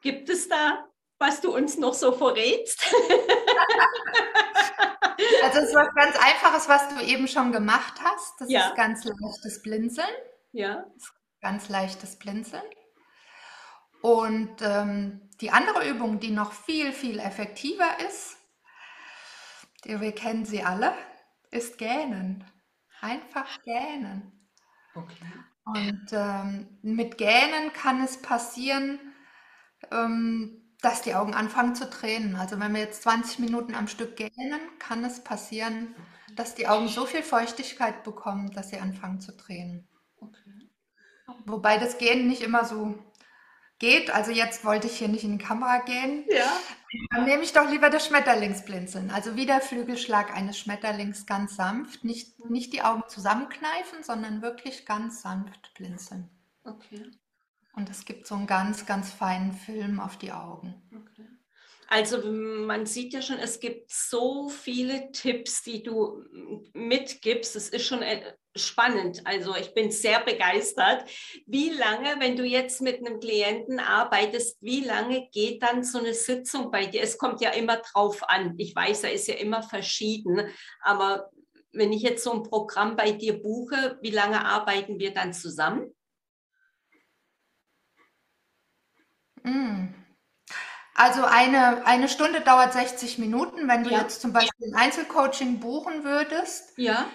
Gibt 0.00 0.28
es 0.28 0.48
da, 0.48 0.84
was 1.18 1.40
du 1.40 1.54
uns 1.54 1.78
noch 1.78 1.94
so 1.94 2.12
verrätst? 2.12 2.84
Also 5.42 5.58
es 5.58 5.68
ist 5.68 5.74
was 5.74 5.94
ganz 5.94 6.16
Einfaches, 6.16 6.68
was 6.68 6.88
du 6.88 7.04
eben 7.04 7.28
schon 7.28 7.52
gemacht 7.52 8.00
hast. 8.02 8.40
Das 8.40 8.50
ja. 8.50 8.68
ist 8.68 8.76
ganz 8.76 9.04
leichtes 9.04 9.62
Blinzeln. 9.62 10.08
Ja. 10.52 10.84
Ganz 11.40 11.68
leichtes 11.68 12.18
Blinzeln. 12.18 12.62
Und 14.02 14.60
ähm, 14.60 15.30
die 15.40 15.50
andere 15.50 15.88
Übung, 15.88 16.20
die 16.20 16.30
noch 16.30 16.52
viel, 16.52 16.92
viel 16.92 17.18
effektiver 17.18 18.00
ist, 18.06 18.36
die, 19.84 20.00
wir 20.00 20.12
kennen 20.12 20.44
sie 20.44 20.62
alle, 20.62 20.92
ist 21.50 21.78
Gähnen. 21.78 22.44
Einfach 23.00 23.62
gähnen. 23.62 24.48
Okay. 24.94 25.26
Und 25.64 26.06
ähm, 26.12 26.78
mit 26.82 27.16
Gähnen 27.18 27.72
kann 27.72 28.02
es 28.02 28.20
passieren, 28.20 28.98
ähm, 29.90 30.63
dass 30.84 31.00
die 31.00 31.14
Augen 31.14 31.34
anfangen 31.34 31.74
zu 31.74 31.88
tränen. 31.88 32.36
Also 32.36 32.60
wenn 32.60 32.74
wir 32.74 32.80
jetzt 32.80 33.02
20 33.02 33.38
Minuten 33.38 33.74
am 33.74 33.88
Stück 33.88 34.16
gähnen, 34.16 34.60
kann 34.78 35.02
es 35.04 35.24
passieren, 35.24 35.94
dass 36.36 36.54
die 36.54 36.68
Augen 36.68 36.88
so 36.88 37.06
viel 37.06 37.22
Feuchtigkeit 37.22 38.04
bekommen, 38.04 38.50
dass 38.50 38.68
sie 38.68 38.78
anfangen 38.78 39.20
zu 39.20 39.34
tränen. 39.36 39.88
Okay. 40.20 40.70
Wobei 41.46 41.78
das 41.78 41.96
Gehen 41.96 42.26
nicht 42.26 42.42
immer 42.42 42.66
so 42.66 42.98
geht. 43.78 44.10
Also 44.10 44.30
jetzt 44.30 44.64
wollte 44.64 44.86
ich 44.86 44.98
hier 44.98 45.08
nicht 45.08 45.24
in 45.24 45.38
die 45.38 45.44
Kamera 45.44 45.78
gehen. 45.78 46.24
Ja. 46.28 46.52
Dann 47.10 47.24
nehme 47.24 47.42
ich 47.42 47.52
doch 47.52 47.68
lieber 47.68 47.88
das 47.88 48.06
Schmetterlingsblinzeln. 48.06 49.10
Also 49.10 49.36
wie 49.36 49.46
der 49.46 49.60
Flügelschlag 49.60 50.34
eines 50.34 50.58
Schmetterlings 50.58 51.26
ganz 51.26 51.56
sanft. 51.56 52.04
Nicht, 52.04 52.50
nicht 52.50 52.72
die 52.72 52.82
Augen 52.82 53.02
zusammenkneifen, 53.08 54.02
sondern 54.02 54.42
wirklich 54.42 54.84
ganz 54.84 55.22
sanft 55.22 55.72
blinzeln. 55.74 56.28
Okay. 56.62 57.10
Und 57.76 57.90
es 57.90 58.04
gibt 58.04 58.26
so 58.26 58.34
einen 58.34 58.46
ganz, 58.46 58.86
ganz 58.86 59.12
feinen 59.12 59.52
Film 59.52 60.00
auf 60.00 60.16
die 60.16 60.32
Augen. 60.32 60.74
Okay. 60.94 61.26
Also 61.88 62.18
man 62.30 62.86
sieht 62.86 63.12
ja 63.12 63.20
schon, 63.20 63.38
es 63.38 63.60
gibt 63.60 63.90
so 63.90 64.48
viele 64.48 65.12
Tipps, 65.12 65.62
die 65.62 65.82
du 65.82 66.24
mitgibst. 66.72 67.56
Es 67.56 67.68
ist 67.68 67.86
schon 67.86 68.02
äh, 68.02 68.34
spannend. 68.56 69.22
Also 69.24 69.54
ich 69.54 69.74
bin 69.74 69.90
sehr 69.90 70.20
begeistert. 70.20 71.08
Wie 71.46 71.70
lange, 71.70 72.16
wenn 72.20 72.36
du 72.36 72.44
jetzt 72.44 72.80
mit 72.80 72.98
einem 72.98 73.20
Klienten 73.20 73.80
arbeitest, 73.80 74.56
wie 74.60 74.80
lange 74.80 75.28
geht 75.30 75.62
dann 75.62 75.84
so 75.84 75.98
eine 75.98 76.14
Sitzung 76.14 76.70
bei 76.70 76.86
dir? 76.86 77.02
Es 77.02 77.18
kommt 77.18 77.40
ja 77.40 77.50
immer 77.50 77.76
drauf 77.76 78.28
an. 78.28 78.54
Ich 78.56 78.74
weiß, 78.74 79.04
er 79.04 79.12
ist 79.12 79.28
ja 79.28 79.34
immer 79.34 79.62
verschieden. 79.62 80.48
Aber 80.80 81.30
wenn 81.72 81.92
ich 81.92 82.02
jetzt 82.02 82.24
so 82.24 82.32
ein 82.32 82.44
Programm 82.44 82.96
bei 82.96 83.12
dir 83.12 83.42
buche, 83.42 83.98
wie 84.00 84.10
lange 84.10 84.44
arbeiten 84.44 84.98
wir 84.98 85.12
dann 85.12 85.32
zusammen? 85.32 85.94
Mm. 89.44 89.94
Also 90.94 91.24
eine, 91.24 91.86
eine 91.86 92.08
Stunde 92.08 92.40
dauert 92.40 92.72
60 92.72 93.18
Minuten. 93.18 93.68
Wenn 93.68 93.84
du 93.84 93.90
Ja. 93.90 93.98
jetzt 94.00 94.20
zum 94.20 94.32
Beispiel 94.32 94.68
ein 94.72 94.74
Einzelcoaching 94.74 95.60
buchen 95.60 96.04
würdest, 96.04 96.72
Ja. 96.76 97.10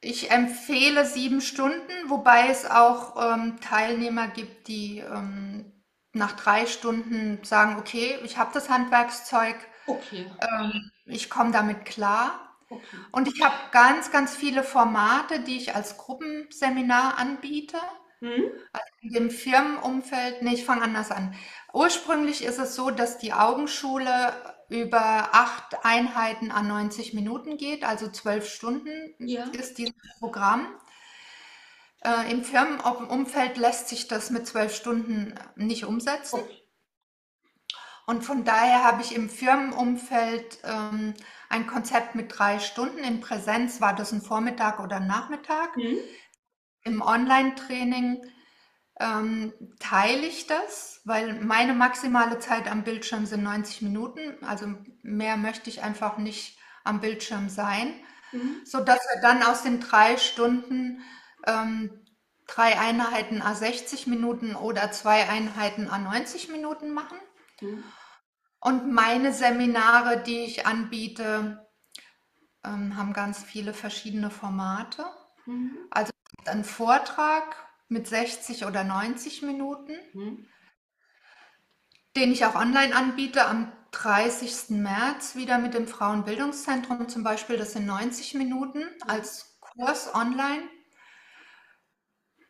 ich 0.00 0.30
empfehle 0.30 1.04
sieben 1.06 1.40
Stunden, 1.40 1.92
wobei 2.08 2.48
es 2.48 2.64
auch 2.66 3.16
ähm, 3.34 3.60
Teilnehmer 3.60 4.28
gibt, 4.28 4.68
die 4.68 4.98
ähm, 5.00 5.72
nach 6.12 6.32
drei 6.32 6.66
Stunden 6.66 7.42
sagen, 7.44 7.76
okay, 7.78 8.18
ich 8.24 8.38
habe 8.38 8.50
das 8.54 8.68
Handwerkszeug, 8.70 9.56
Okay. 9.88 10.30
ähm, 10.40 10.90
ich 11.06 11.30
komme 11.30 11.50
damit 11.52 11.84
klar. 11.84 12.56
okay. 12.70 12.98
Und 13.12 13.28
ich 13.28 13.42
habe 13.42 13.56
ganz, 13.72 14.12
ganz 14.12 14.36
viele 14.36 14.62
Formate, 14.62 15.40
die 15.40 15.56
ich 15.56 15.74
als 15.74 15.96
Gruppenseminar 15.96 17.18
anbiete. 17.18 17.78
Hm? 18.20 18.50
In 19.00 19.12
dem 19.12 19.30
Firmenumfeld, 19.30 20.42
nee, 20.42 20.54
ich 20.54 20.64
fange 20.64 20.82
anders 20.82 21.10
an. 21.10 21.34
Ursprünglich 21.72 22.42
ist 22.42 22.58
es 22.58 22.74
so, 22.74 22.90
dass 22.90 23.18
die 23.18 23.32
Augenschule 23.32 24.32
über 24.68 25.00
acht 25.32 25.84
Einheiten 25.84 26.50
an 26.50 26.68
90 26.68 27.14
Minuten 27.14 27.56
geht, 27.56 27.84
also 27.84 28.10
zwölf 28.10 28.48
Stunden 28.48 29.14
Ja. 29.18 29.44
ist 29.44 29.78
dieses 29.78 29.94
Programm. 30.18 30.66
Äh, 32.00 32.30
Im 32.30 32.44
Firmenumfeld 32.44 33.56
lässt 33.56 33.88
sich 33.88 34.08
das 34.08 34.30
mit 34.30 34.46
zwölf 34.46 34.74
Stunden 34.74 35.34
nicht 35.56 35.84
umsetzen. 35.84 36.40
Okay. 36.40 36.62
Und 38.06 38.24
von 38.24 38.42
daher 38.42 38.84
habe 38.84 39.02
ich 39.02 39.14
im 39.14 39.28
Firmenumfeld 39.28 40.60
ähm, 40.64 41.12
ein 41.50 41.66
Konzept 41.66 42.14
mit 42.14 42.38
drei 42.38 42.58
Stunden. 42.58 42.98
In 42.98 43.20
Präsenz 43.20 43.80
war 43.82 43.94
das 43.94 44.12
ein 44.12 44.22
Vormittag 44.22 44.80
oder 44.80 44.96
ein 44.96 45.06
Nachmittag. 45.06 45.74
Hm? 45.76 45.98
Im 46.84 47.02
Online-Training 47.02 48.22
ähm, 49.00 49.52
teile 49.78 50.26
ich 50.26 50.46
das, 50.46 51.00
weil 51.04 51.34
meine 51.40 51.74
maximale 51.74 52.38
Zeit 52.38 52.70
am 52.70 52.84
Bildschirm 52.84 53.26
sind 53.26 53.42
90 53.42 53.82
Minuten. 53.82 54.42
Also 54.44 54.66
mehr 55.02 55.36
möchte 55.36 55.70
ich 55.70 55.82
einfach 55.82 56.18
nicht 56.18 56.58
am 56.84 57.00
Bildschirm 57.00 57.48
sein, 57.48 57.94
Mhm. 58.32 58.60
sodass 58.64 58.98
wir 59.14 59.22
dann 59.22 59.42
aus 59.42 59.62
den 59.62 59.80
drei 59.80 60.16
Stunden 60.18 61.02
ähm, 61.46 62.04
drei 62.46 62.78
Einheiten 62.78 63.42
a 63.42 63.54
60 63.54 64.06
Minuten 64.06 64.54
oder 64.54 64.90
zwei 64.92 65.28
Einheiten 65.28 65.88
a 65.88 65.98
90 65.98 66.48
Minuten 66.48 66.90
machen. 66.90 67.18
Hm? 67.60 67.84
Und 68.60 68.92
meine 68.92 69.32
Seminare, 69.32 70.22
die 70.22 70.40
ich 70.40 70.66
anbiete, 70.66 71.68
ähm, 72.64 72.96
haben 72.96 73.12
ganz 73.12 73.42
viele 73.44 73.72
verschiedene 73.72 74.30
Formate. 74.30 75.04
Mhm. 75.46 75.78
Ein 76.44 76.64
Vortrag 76.64 77.67
mit 77.88 78.06
60 78.06 78.64
oder 78.66 78.84
90 78.84 79.42
Minuten, 79.42 79.94
Hm? 80.12 80.46
den 82.16 82.32
ich 82.32 82.44
auch 82.44 82.54
online 82.54 82.94
anbiete 82.94 83.46
am 83.46 83.72
30. 83.92 84.80
März 84.82 85.34
wieder 85.36 85.58
mit 85.58 85.74
dem 85.74 85.88
Frauenbildungszentrum 85.88 87.08
zum 87.08 87.22
Beispiel. 87.22 87.56
Das 87.56 87.72
sind 87.72 87.86
90 87.86 88.34
Minuten 88.34 88.82
als 89.06 89.58
Kurs 89.60 90.14
online. 90.14 90.62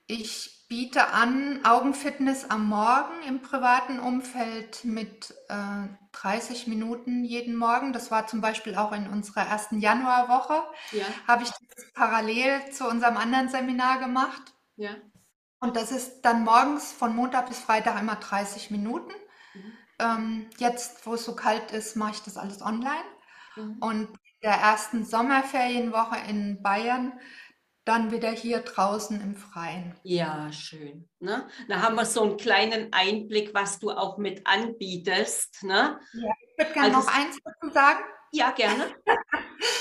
Ich 0.07 0.67
biete 0.69 1.09
an 1.09 1.65
Augenfitness 1.65 2.51
am 2.51 2.67
Morgen 2.69 3.23
im 3.27 3.41
privaten 3.41 4.01
Umfeld 4.01 4.85
mit 4.85 5.35
äh, 5.49 5.87
30 6.13 6.67
Minuten 6.67 7.25
jeden 7.25 7.57
Morgen. 7.57 7.93
Das 7.93 8.11
war 8.11 8.27
zum 8.27 8.41
Beispiel 8.41 8.75
auch 8.75 8.93
in 8.93 9.07
unserer 9.09 9.47
ersten 9.47 9.79
Januarwoche. 9.81 10.63
Ja. 10.93 11.05
Habe 11.27 11.43
ich 11.45 11.51
das 11.51 11.93
parallel 11.95 12.71
zu 12.73 12.89
unserem 12.89 13.17
anderen 13.17 13.49
Seminar 13.49 13.99
gemacht. 13.99 14.43
Ja. 14.77 14.91
Und 15.61 15.77
das 15.77 15.91
ist 15.91 16.23
dann 16.23 16.45
morgens 16.45 16.93
von 16.93 17.15
Montag 17.15 17.49
bis 17.49 17.59
Freitag 17.59 18.01
immer 18.01 18.17
30 18.17 18.71
Minuten. 18.71 19.13
Mhm. 19.55 19.73
Ähm, 19.99 20.51
jetzt, 20.59 21.05
wo 21.07 21.15
es 21.15 21.25
so 21.25 21.35
kalt 21.35 21.73
ist, 21.73 21.97
mache 21.97 22.13
ich 22.13 22.23
das 22.23 22.37
alles 22.37 22.63
online. 22.63 23.05
Mhm. 23.57 23.77
Und 23.81 24.09
der 24.43 24.53
ersten 24.53 25.05
Sommerferienwoche 25.05 26.17
in 26.29 26.63
Bayern 26.63 27.19
dann 27.85 28.11
wieder 28.13 28.31
hier 28.31 28.61
draußen 28.61 29.19
im 29.21 29.35
Freien. 29.35 29.99
Ja, 30.03 30.53
schön. 30.53 31.09
Ne? 31.21 31.49
Da 31.69 31.81
haben 31.81 31.97
wir 31.97 32.05
so 32.05 32.23
einen 32.23 32.37
kleinen 32.37 32.93
Einblick, 32.93 33.55
was 33.55 33.79
du 33.79 33.91
auch 33.91 34.19
mit 34.19 34.47
anbietest. 34.47 35.63
Ne? 35.63 35.99
Ich 36.13 36.59
würde 36.59 36.73
gerne 36.75 36.97
Also 36.97 37.09
noch 37.09 37.17
eins 37.17 37.39
dazu 37.43 37.73
sagen. 37.73 38.01
Ja, 38.31 38.51
gerne. 38.51 38.95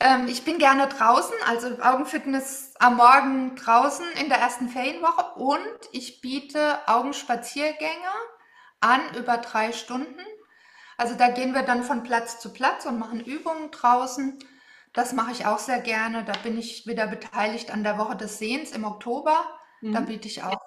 Ähm, 0.00 0.28
ich 0.28 0.44
bin 0.44 0.58
gerne 0.58 0.88
draußen, 0.88 1.34
also 1.46 1.78
Augenfitness 1.82 2.74
am 2.78 2.96
Morgen 2.96 3.54
draußen 3.56 4.06
in 4.20 4.28
der 4.28 4.38
ersten 4.38 4.68
Ferienwoche 4.68 5.34
und 5.38 5.78
ich 5.92 6.20
biete 6.20 6.78
Augenspaziergänge 6.88 8.08
an 8.80 9.00
über 9.16 9.36
drei 9.38 9.72
Stunden. 9.72 10.20
Also 10.96 11.16
da 11.16 11.28
gehen 11.30 11.54
wir 11.54 11.62
dann 11.62 11.84
von 11.84 12.02
Platz 12.02 12.40
zu 12.40 12.52
Platz 12.52 12.86
und 12.86 12.98
machen 12.98 13.20
Übungen 13.24 13.70
draußen. 13.70 14.38
Das 14.92 15.12
mache 15.12 15.32
ich 15.32 15.46
auch 15.46 15.58
sehr 15.58 15.80
gerne. 15.80 16.24
Da 16.24 16.34
bin 16.38 16.58
ich 16.58 16.86
wieder 16.86 17.06
beteiligt 17.06 17.70
an 17.72 17.84
der 17.84 17.98
Woche 17.98 18.16
des 18.16 18.38
Sehens 18.38 18.72
im 18.72 18.84
Oktober. 18.84 19.44
Da 19.90 20.00
Mhm. 20.00 20.06
biete 20.06 20.28
ich 20.28 20.42
auch, 20.44 20.60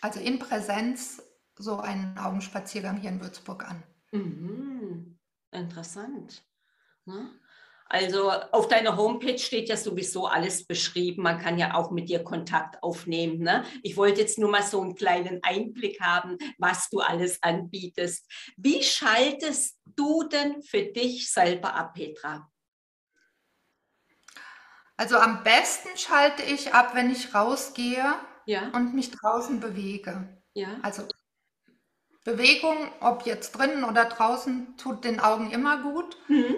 also 0.00 0.20
in 0.20 0.38
Präsenz, 0.38 1.22
so 1.56 1.80
einen 1.80 2.18
Augenspaziergang 2.18 2.98
hier 2.98 3.10
in 3.10 3.20
Würzburg 3.20 3.64
an. 3.68 3.82
Mhm. 4.12 5.18
Interessant. 5.52 6.44
Ne? 7.06 7.40
Also 7.92 8.30
auf 8.30 8.68
deiner 8.68 8.96
Homepage 8.96 9.36
steht 9.36 9.68
ja 9.68 9.76
sowieso 9.76 10.26
alles 10.28 10.64
beschrieben. 10.64 11.24
Man 11.24 11.40
kann 11.40 11.58
ja 11.58 11.74
auch 11.74 11.90
mit 11.90 12.08
dir 12.08 12.22
Kontakt 12.22 12.80
aufnehmen. 12.84 13.40
Ne? 13.40 13.64
Ich 13.82 13.96
wollte 13.96 14.20
jetzt 14.20 14.38
nur 14.38 14.48
mal 14.48 14.62
so 14.62 14.80
einen 14.80 14.94
kleinen 14.94 15.40
Einblick 15.42 16.00
haben, 16.00 16.38
was 16.56 16.88
du 16.88 17.00
alles 17.00 17.42
anbietest. 17.42 18.30
Wie 18.56 18.84
schaltest 18.84 19.80
du 19.96 20.22
denn 20.22 20.62
für 20.62 20.82
dich 20.82 21.32
selber 21.32 21.74
ab, 21.74 21.94
Petra? 21.94 22.48
Also 24.96 25.16
am 25.16 25.42
besten 25.42 25.88
schalte 25.96 26.42
ich 26.44 26.72
ab, 26.72 26.94
wenn 26.94 27.10
ich 27.10 27.34
rausgehe 27.34 28.14
Ja, 28.46 28.68
und 28.72 28.94
mich 28.94 29.10
draußen 29.10 29.58
bewege. 29.58 30.40
ja. 30.54 30.78
Also 30.82 31.08
Bewegung, 32.24 32.76
ob 33.00 33.26
jetzt 33.26 33.52
drinnen 33.52 33.82
oder 33.82 34.04
draußen, 34.04 34.76
tut 34.76 35.04
den 35.04 35.18
Augen 35.20 35.50
immer 35.50 35.82
gut. 35.82 36.16
Mhm. 36.28 36.54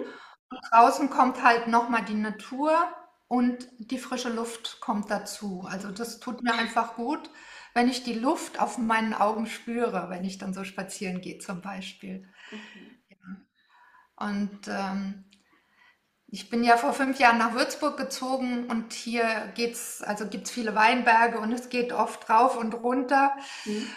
Und 0.53 0.71
draußen 0.71 1.09
kommt 1.09 1.43
halt 1.43 1.67
nochmal 1.67 2.05
die 2.05 2.13
Natur 2.13 2.87
und 3.27 3.67
die 3.79 3.97
frische 3.97 4.29
Luft 4.29 4.79
kommt 4.81 5.09
dazu. 5.09 5.65
Also 5.67 5.89
das 5.89 6.19
tut 6.19 6.43
mir 6.43 6.53
einfach 6.53 6.95
gut, 6.95 7.29
wenn 7.73 7.89
ich 7.89 8.03
die 8.03 8.13
Luft 8.13 8.59
auf 8.59 8.77
meinen 8.77 9.15
Augen 9.15 9.47
spüre, 9.47 10.09
wenn 10.09 10.23
ich 10.23 10.37
dann 10.37 10.53
so 10.53 10.63
spazieren 10.63 11.21
gehe 11.21 11.39
zum 11.39 11.61
Beispiel. 11.61 12.27
Okay. 12.47 12.93
Und 14.15 14.67
ähm, 14.67 15.25
ich 16.27 16.51
bin 16.51 16.63
ja 16.63 16.77
vor 16.77 16.93
fünf 16.93 17.19
Jahren 17.19 17.39
nach 17.39 17.55
Würzburg 17.55 17.97
gezogen 17.97 18.65
und 18.67 18.93
hier 18.93 19.51
geht's, 19.55 20.03
also 20.03 20.27
gibt's 20.27 20.51
viele 20.51 20.75
Weinberge 20.75 21.39
und 21.39 21.51
es 21.51 21.69
geht 21.69 21.91
oft 21.91 22.29
rauf 22.29 22.57
und 22.57 22.75
runter. 22.75 23.35
Mhm. 23.65 23.87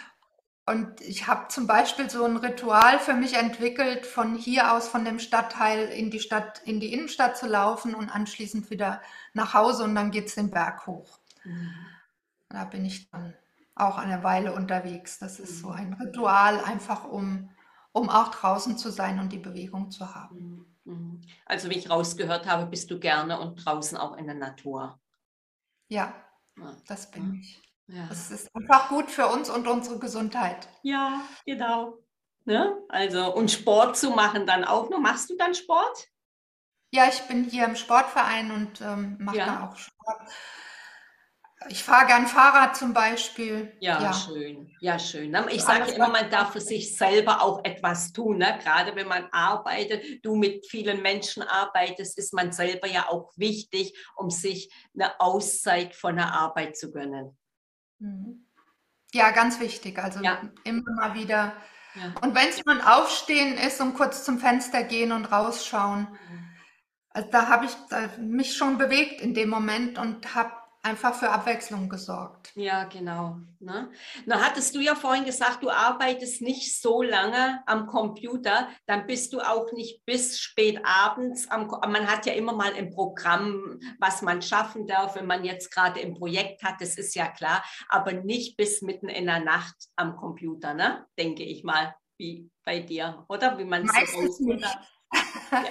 Und 0.67 0.99
ich 0.99 1.27
habe 1.27 1.47
zum 1.47 1.65
Beispiel 1.65 2.09
so 2.09 2.25
ein 2.25 2.35
Ritual 2.35 2.99
für 2.99 3.13
mich 3.13 3.35
entwickelt, 3.35 4.05
von 4.05 4.35
hier 4.35 4.73
aus, 4.73 4.89
von 4.89 5.05
dem 5.05 5.17
Stadtteil 5.17 5.87
in 5.87 6.11
die 6.11 6.19
Stadt, 6.19 6.61
in 6.65 6.81
die 6.81 6.91
Innenstadt 6.91 7.37
zu 7.37 7.47
laufen 7.47 7.95
und 7.95 8.09
anschließend 8.09 8.69
wieder 8.69 9.01
nach 9.33 9.53
Hause 9.53 9.85
und 9.85 9.95
dann 9.95 10.11
geht's 10.11 10.35
den 10.35 10.51
Berg 10.51 10.85
hoch. 10.85 11.19
Mhm. 11.45 11.73
Da 12.49 12.65
bin 12.65 12.83
ich 12.83 13.09
dann 13.09 13.33
auch 13.75 13.97
eine 13.97 14.23
Weile 14.23 14.53
unterwegs. 14.53 15.19
Das 15.19 15.39
ist 15.39 15.59
so 15.59 15.69
ein 15.69 15.93
Ritual, 15.93 16.61
einfach 16.61 17.05
um, 17.05 17.49
um 17.93 18.09
auch 18.09 18.31
draußen 18.31 18.77
zu 18.77 18.91
sein 18.91 19.19
und 19.19 19.31
die 19.31 19.39
Bewegung 19.39 19.89
zu 19.89 20.13
haben. 20.13 20.67
Mhm. 20.83 20.93
Mhm. 20.93 21.21
Also 21.45 21.69
wie 21.69 21.77
ich 21.77 21.89
rausgehört 21.89 22.45
habe, 22.45 22.65
bist 22.65 22.91
du 22.91 22.99
gerne 22.99 23.39
und 23.39 23.55
draußen 23.55 23.97
auch 23.97 24.17
in 24.17 24.25
der 24.25 24.35
Natur. 24.35 24.99
Ja, 25.87 26.13
das 26.87 27.09
bin 27.09 27.35
ich. 27.35 27.61
Ja. 27.87 28.05
Das 28.09 28.31
ist 28.31 28.53
einfach 28.53 28.89
gut 28.89 29.09
für 29.09 29.27
uns 29.27 29.49
und 29.49 29.67
unsere 29.67 29.97
Gesundheit. 29.97 30.67
Ja, 30.83 31.21
genau. 31.45 31.97
Ne? 32.43 32.77
Also, 32.89 33.33
und 33.33 33.49
Sport 33.51 33.97
zu 33.97 34.11
machen 34.11 34.45
dann 34.45 34.63
auch 34.63 34.89
noch. 34.89 34.99
Machst 34.99 35.29
du 35.29 35.37
dann 35.37 35.53
Sport? 35.53 36.07
Ja, 36.91 37.07
ich 37.09 37.21
bin 37.23 37.43
hier 37.45 37.65
im 37.65 37.75
Sportverein 37.75 38.51
und 38.51 38.81
ähm, 38.81 39.17
mache 39.19 39.37
ja. 39.37 39.45
da 39.45 39.67
auch 39.67 39.75
Sport. 39.75 40.21
Ich 41.69 41.83
fahre 41.83 42.05
gern 42.05 42.27
Fahrrad 42.27 42.77
zum 42.77 42.93
Beispiel. 42.93 43.75
Ja, 43.79 44.01
ja. 44.01 44.13
schön. 44.13 44.71
Ja, 44.79 44.99
schön. 44.99 45.35
Ich 45.49 45.63
sage 45.63 45.91
immer, 45.91 46.07
man 46.07 46.29
darf 46.29 46.53
für 46.53 46.61
sich 46.61 46.95
selber 46.95 47.41
auch 47.41 47.65
etwas 47.65 48.13
tun. 48.13 48.37
Ne? 48.37 48.59
Gerade 48.63 48.95
wenn 48.95 49.07
man 49.07 49.27
arbeitet, 49.31 50.23
du 50.23 50.35
mit 50.35 50.67
vielen 50.67 51.01
Menschen 51.01 51.43
arbeitest, 51.43 52.17
ist 52.17 52.33
man 52.33 52.51
selber 52.51 52.87
ja 52.87 53.09
auch 53.09 53.31
wichtig, 53.35 53.97
um 54.15 54.29
sich 54.29 54.71
eine 54.93 55.19
Auszeit 55.19 55.95
von 55.95 56.15
der 56.15 56.31
Arbeit 56.31 56.77
zu 56.77 56.91
gönnen. 56.91 57.37
Mhm. 57.99 58.45
Ja, 59.13 59.31
ganz 59.31 59.59
wichtig. 59.59 59.99
Also 59.99 60.21
ja. 60.21 60.41
immer 60.63 60.91
mal 60.91 61.13
wieder. 61.13 61.53
Ja. 61.95 62.13
Und 62.21 62.35
wenn 62.35 62.49
es 62.49 62.63
nur 62.65 62.75
ein 62.75 62.81
Aufstehen 62.81 63.57
ist 63.57 63.81
und 63.81 63.93
kurz 63.93 64.23
zum 64.23 64.39
Fenster 64.39 64.83
gehen 64.83 65.11
und 65.11 65.25
rausschauen, 65.25 66.01
mhm. 66.01 66.49
also 67.09 67.29
da 67.31 67.47
habe 67.47 67.65
ich 67.65 68.17
mich 68.19 68.55
schon 68.55 68.77
bewegt 68.77 69.21
in 69.21 69.33
dem 69.33 69.49
Moment 69.49 69.97
und 69.97 70.35
habe 70.35 70.51
einfach 70.87 71.13
für 71.13 71.29
Abwechslung 71.29 71.89
gesorgt. 71.89 72.51
Ja, 72.55 72.85
genau. 72.85 73.37
Ne? 73.59 73.91
Na, 74.25 74.41
hattest 74.41 74.73
du 74.73 74.79
ja 74.79 74.95
vorhin 74.95 75.25
gesagt, 75.25 75.61
du 75.63 75.69
arbeitest 75.69 76.41
nicht 76.41 76.81
so 76.81 77.01
lange 77.01 77.61
am 77.65 77.87
Computer, 77.87 78.69
dann 78.85 79.05
bist 79.05 79.33
du 79.33 79.41
auch 79.41 79.71
nicht 79.73 80.05
bis 80.05 80.39
spät 80.39 80.79
abends 80.83 81.49
am 81.49 81.67
man 81.67 82.07
hat 82.07 82.25
ja 82.25 82.33
immer 82.33 82.53
mal 82.53 82.73
ein 82.73 82.89
Programm, 82.89 83.79
was 83.99 84.21
man 84.21 84.41
schaffen 84.41 84.87
darf, 84.87 85.15
wenn 85.15 85.25
man 85.25 85.43
jetzt 85.43 85.71
gerade 85.71 85.99
ein 85.99 86.13
Projekt 86.13 86.63
hat, 86.63 86.79
das 86.79 86.97
ist 86.97 87.15
ja 87.15 87.27
klar, 87.27 87.63
aber 87.89 88.13
nicht 88.13 88.55
bis 88.57 88.81
mitten 88.81 89.09
in 89.09 89.25
der 89.25 89.41
Nacht 89.41 89.75
am 89.95 90.15
Computer, 90.15 90.73
ne? 90.73 91.05
Denke 91.17 91.43
ich 91.43 91.63
mal, 91.63 91.95
wie 92.17 92.49
bei 92.63 92.79
dir, 92.79 93.25
oder? 93.27 93.57
Wie 93.57 93.65
man 93.65 93.83
Meistens 93.85 94.39
nicht. 94.39 94.65
Ja. 95.49 95.63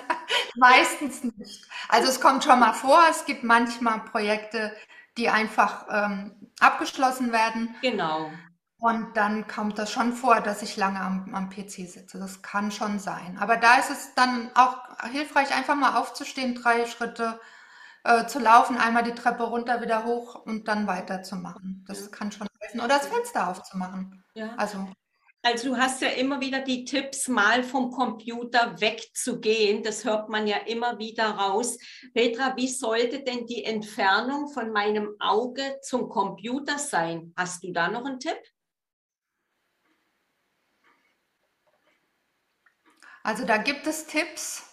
Meistens 0.56 1.22
nicht. 1.22 1.68
Also 1.88 2.08
es 2.08 2.20
kommt 2.20 2.44
schon 2.44 2.58
mal 2.58 2.72
vor, 2.72 3.02
es 3.10 3.26
gibt 3.26 3.44
manchmal 3.44 4.00
Projekte, 4.04 4.72
die 5.16 5.28
einfach 5.28 5.86
ähm, 5.90 6.50
abgeschlossen 6.60 7.32
werden. 7.32 7.74
Genau. 7.82 8.30
Und 8.78 9.16
dann 9.16 9.46
kommt 9.46 9.78
das 9.78 9.90
schon 9.90 10.12
vor, 10.12 10.40
dass 10.40 10.62
ich 10.62 10.76
lange 10.76 11.00
am, 11.00 11.34
am 11.34 11.48
PC 11.48 11.88
sitze. 11.88 12.18
Das 12.18 12.42
kann 12.42 12.70
schon 12.70 12.98
sein. 12.98 13.38
Aber 13.38 13.56
da 13.56 13.76
ist 13.76 13.90
es 13.90 14.14
dann 14.14 14.50
auch 14.54 14.76
hilfreich, 15.10 15.54
einfach 15.54 15.74
mal 15.74 15.96
aufzustehen, 15.96 16.54
drei 16.54 16.86
Schritte 16.86 17.40
äh, 18.04 18.26
zu 18.26 18.38
laufen, 18.38 18.76
einmal 18.76 19.02
die 19.02 19.14
Treppe 19.14 19.44
runter, 19.44 19.80
wieder 19.80 20.04
hoch 20.04 20.34
und 20.34 20.68
dann 20.68 20.86
weiterzumachen. 20.86 21.84
Das 21.88 22.02
ja. 22.02 22.08
kann 22.08 22.30
schon 22.30 22.46
helfen. 22.60 22.80
Oder 22.80 22.98
das 22.98 23.06
Fenster 23.06 23.48
aufzumachen. 23.48 24.22
Ja. 24.34 24.50
Also 24.58 24.86
also 25.46 25.68
du 25.68 25.76
hast 25.76 26.02
ja 26.02 26.08
immer 26.08 26.40
wieder 26.40 26.60
die 26.60 26.84
Tipps, 26.84 27.28
mal 27.28 27.62
vom 27.62 27.92
Computer 27.92 28.80
wegzugehen. 28.80 29.84
Das 29.84 30.04
hört 30.04 30.28
man 30.28 30.48
ja 30.48 30.56
immer 30.56 30.98
wieder 30.98 31.30
raus. 31.30 31.78
Petra, 32.12 32.56
wie 32.56 32.66
sollte 32.66 33.22
denn 33.22 33.46
die 33.46 33.64
Entfernung 33.64 34.48
von 34.48 34.72
meinem 34.72 35.14
Auge 35.20 35.78
zum 35.82 36.08
Computer 36.08 36.78
sein? 36.78 37.32
Hast 37.36 37.62
du 37.62 37.72
da 37.72 37.88
noch 37.88 38.04
einen 38.04 38.18
Tipp? 38.18 38.38
Also 43.22 43.44
da 43.44 43.58
gibt 43.58 43.86
es 43.86 44.06
Tipps. 44.06 44.68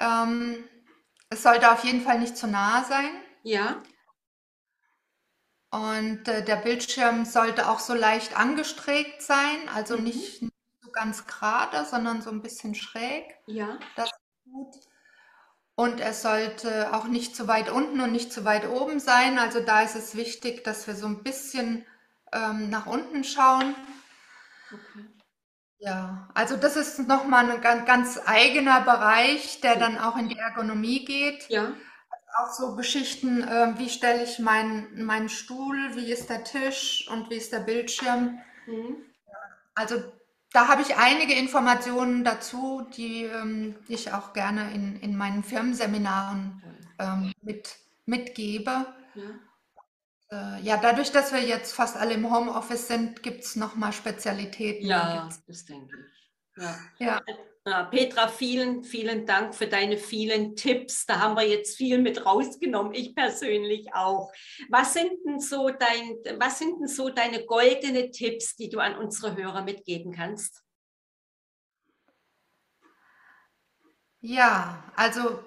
Ähm, 0.00 0.64
es 1.28 1.42
sollte 1.42 1.70
auf 1.70 1.84
jeden 1.84 2.00
Fall 2.00 2.18
nicht 2.18 2.38
zu 2.38 2.46
nah 2.46 2.82
sein. 2.84 3.10
Ja. 3.42 3.82
Und 5.74 6.28
äh, 6.28 6.44
der 6.44 6.54
Bildschirm 6.54 7.24
sollte 7.24 7.68
auch 7.68 7.80
so 7.80 7.94
leicht 7.94 8.38
angestreckt 8.38 9.22
sein, 9.22 9.56
also 9.74 9.96
mhm. 9.96 10.04
nicht, 10.04 10.42
nicht 10.42 10.54
so 10.80 10.90
ganz 10.92 11.26
gerade, 11.26 11.84
sondern 11.84 12.22
so 12.22 12.30
ein 12.30 12.42
bisschen 12.42 12.76
schräg. 12.76 13.24
Ja. 13.46 13.80
Das 13.96 14.06
ist 14.06 14.20
gut. 14.44 14.76
Und 15.74 15.98
er 15.98 16.14
sollte 16.14 16.94
auch 16.94 17.06
nicht 17.06 17.34
zu 17.34 17.48
weit 17.48 17.70
unten 17.70 18.00
und 18.00 18.12
nicht 18.12 18.32
zu 18.32 18.44
weit 18.44 18.68
oben 18.68 19.00
sein. 19.00 19.40
Also 19.40 19.58
da 19.58 19.82
ist 19.82 19.96
es 19.96 20.14
wichtig, 20.14 20.62
dass 20.62 20.86
wir 20.86 20.94
so 20.94 21.08
ein 21.08 21.24
bisschen 21.24 21.84
ähm, 22.32 22.70
nach 22.70 22.86
unten 22.86 23.24
schauen. 23.24 23.74
Okay. 24.72 25.06
Ja, 25.78 26.28
also 26.34 26.56
das 26.56 26.76
ist 26.76 27.00
nochmal 27.00 27.50
ein 27.50 27.60
ganz, 27.60 27.84
ganz 27.84 28.20
eigener 28.24 28.82
Bereich, 28.82 29.60
der 29.60 29.74
dann 29.74 29.98
auch 29.98 30.16
in 30.16 30.28
die 30.28 30.38
Ergonomie 30.38 31.04
geht. 31.04 31.48
Ja 31.48 31.72
auch 32.38 32.52
so 32.52 32.74
Geschichten, 32.76 33.42
äh, 33.42 33.78
wie 33.78 33.88
stelle 33.88 34.24
ich 34.24 34.38
meinen 34.38 35.04
meinen 35.04 35.28
Stuhl, 35.28 35.96
wie 35.96 36.12
ist 36.12 36.30
der 36.30 36.44
Tisch 36.44 37.08
und 37.10 37.30
wie 37.30 37.36
ist 37.36 37.52
der 37.52 37.60
Bildschirm. 37.60 38.40
Mhm. 38.66 38.96
Also 39.74 40.02
da 40.52 40.68
habe 40.68 40.82
ich 40.82 40.96
einige 40.96 41.34
Informationen 41.34 42.22
dazu, 42.22 42.86
die 42.96 43.24
ähm, 43.24 43.76
ich 43.88 44.12
auch 44.12 44.32
gerne 44.32 44.72
in, 44.72 45.00
in 45.00 45.16
meinen 45.16 45.42
Firmenseminaren 45.42 46.62
ähm, 47.00 47.32
mit, 47.42 47.76
mitgebe. 48.06 48.86
Ja. 49.14 50.56
Äh, 50.56 50.62
ja, 50.62 50.76
dadurch, 50.76 51.10
dass 51.10 51.32
wir 51.32 51.42
jetzt 51.42 51.74
fast 51.74 51.96
alle 51.96 52.14
im 52.14 52.32
Homeoffice 52.32 52.86
sind, 52.86 53.22
gibt 53.22 53.44
es 53.44 53.56
nochmal 53.56 53.92
Spezialitäten. 53.92 54.86
Ja, 54.86 55.28
das 55.46 55.64
denke 55.64 55.96
ich. 55.96 56.62
Ja. 56.62 56.78
ja. 56.98 57.20
Petra, 57.64 58.28
vielen, 58.28 58.84
vielen 58.84 59.24
Dank 59.24 59.54
für 59.54 59.66
deine 59.66 59.96
vielen 59.96 60.54
Tipps. 60.54 61.06
Da 61.06 61.20
haben 61.20 61.34
wir 61.34 61.48
jetzt 61.48 61.78
viel 61.78 61.98
mit 61.98 62.26
rausgenommen, 62.26 62.92
ich 62.92 63.14
persönlich 63.14 63.94
auch. 63.94 64.30
Was 64.68 64.92
sind 64.92 65.12
denn 65.24 65.40
so, 65.40 65.70
dein, 65.70 66.18
was 66.38 66.58
sind 66.58 66.78
denn 66.78 66.88
so 66.88 67.08
deine 67.08 67.46
goldenen 67.46 68.12
Tipps, 68.12 68.56
die 68.56 68.68
du 68.68 68.80
an 68.80 68.96
unsere 68.98 69.34
Hörer 69.34 69.62
mitgeben 69.62 70.12
kannst? 70.12 70.62
Ja, 74.20 74.92
also 74.94 75.42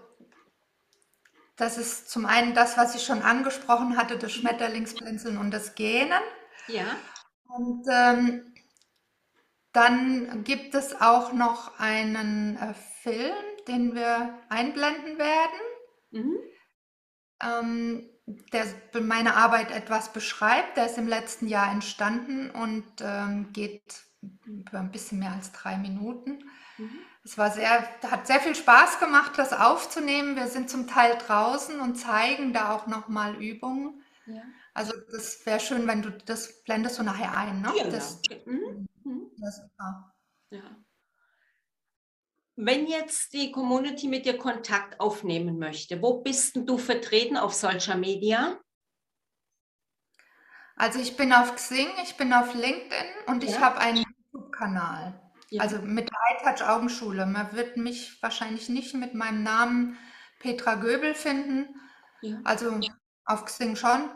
das 1.56 1.78
ist 1.78 2.10
zum 2.10 2.26
einen 2.26 2.56
das, 2.56 2.78
was 2.78 2.96
ich 2.96 3.04
schon 3.04 3.22
angesprochen 3.22 3.96
hatte, 3.96 4.18
das 4.18 4.32
Schmetterlingsblinzeln 4.32 5.38
und 5.38 5.52
das 5.52 5.76
Gähnen. 5.76 6.22
Ja. 6.68 6.98
Und 7.48 7.86
ähm, 7.92 8.54
dann 9.78 10.44
gibt 10.44 10.74
es 10.74 11.00
auch 11.00 11.34
noch 11.34 11.80
einen 11.80 12.58
äh, 12.58 12.74
Film, 13.04 13.36
den 13.68 13.94
wir 13.94 14.34
einblenden 14.50 15.20
werden, 15.20 15.60
mhm. 16.10 16.38
ähm, 17.44 18.10
der 18.52 18.66
meine 19.00 19.36
Arbeit 19.36 19.70
etwas 19.70 20.12
beschreibt. 20.12 20.78
Der 20.78 20.88
ist 20.88 20.98
im 20.98 21.08
letzten 21.08 21.48
Jahr 21.48 21.72
entstanden 21.72 22.50
und 22.50 22.86
ähm, 23.02 23.54
geht 23.54 24.02
über 24.48 24.80
ein 24.80 24.92
bisschen 24.92 25.20
mehr 25.20 25.34
als 25.34 25.52
drei 25.52 25.78
Minuten. 25.78 26.50
Mhm. 26.80 26.98
Es 27.24 27.38
war 27.38 27.52
sehr, 27.52 27.88
hat 28.10 28.26
sehr 28.26 28.40
viel 28.40 28.56
Spaß 28.56 29.00
gemacht, 29.00 29.34
das 29.38 29.54
aufzunehmen. 29.54 30.36
Wir 30.36 30.48
sind 30.48 30.72
zum 30.72 30.88
Teil 30.88 31.16
draußen 31.20 31.80
und 31.82 31.98
zeigen 31.98 32.52
da 32.52 32.72
auch 32.74 32.88
nochmal 32.88 33.36
Übungen. 33.36 34.02
Ja. 34.26 34.42
Also 34.74 34.94
das 35.12 35.46
wäre 35.46 35.60
schön, 35.60 35.88
wenn 35.88 36.02
du 36.02 36.10
das 36.10 36.64
blendest 36.64 36.98
du 36.98 37.04
nachher 37.04 37.38
ein. 37.38 37.62
Ne? 37.62 37.72
Ja, 37.78 37.88
das, 37.90 38.22
mhm. 38.46 38.88
Ja, 39.38 39.52
super. 39.52 40.14
Ja. 40.50 40.84
Wenn 42.56 42.88
jetzt 42.88 43.34
die 43.34 43.52
Community 43.52 44.08
mit 44.08 44.26
dir 44.26 44.38
Kontakt 44.38 45.00
aufnehmen 45.00 45.60
möchte, 45.60 46.02
wo 46.02 46.22
bist 46.22 46.56
du 46.56 46.78
vertreten 46.78 47.38
auf 47.38 47.54
Social 47.54 47.98
Media? 47.98 48.60
Also 50.76 51.00
ich 51.00 51.18
bin 51.18 51.34
auf 51.34 51.56
Xing, 51.56 51.88
ich 52.04 52.18
bin 52.18 52.34
auf 52.34 52.54
LinkedIn 52.54 53.08
und 53.28 53.44
ja. 53.44 53.50
ich 53.50 53.60
habe 53.60 53.78
einen 53.78 54.04
YouTube-Kanal. 54.32 55.20
Ja. 55.50 55.62
Also 55.62 55.82
mit 55.82 56.10
iTouch 56.34 56.68
Augenschule. 56.68 57.26
Man 57.26 57.54
wird 57.54 57.78
mich 57.78 58.22
wahrscheinlich 58.22 58.70
nicht 58.70 58.94
mit 58.94 59.14
meinem 59.14 59.44
Namen 59.44 59.98
Petra 60.40 60.76
Göbel 60.76 61.16
finden. 61.16 61.80
Ja. 62.22 62.40
Also 62.44 62.80
auf 63.26 63.46
Xing 63.46 63.76
schon. 63.76 64.10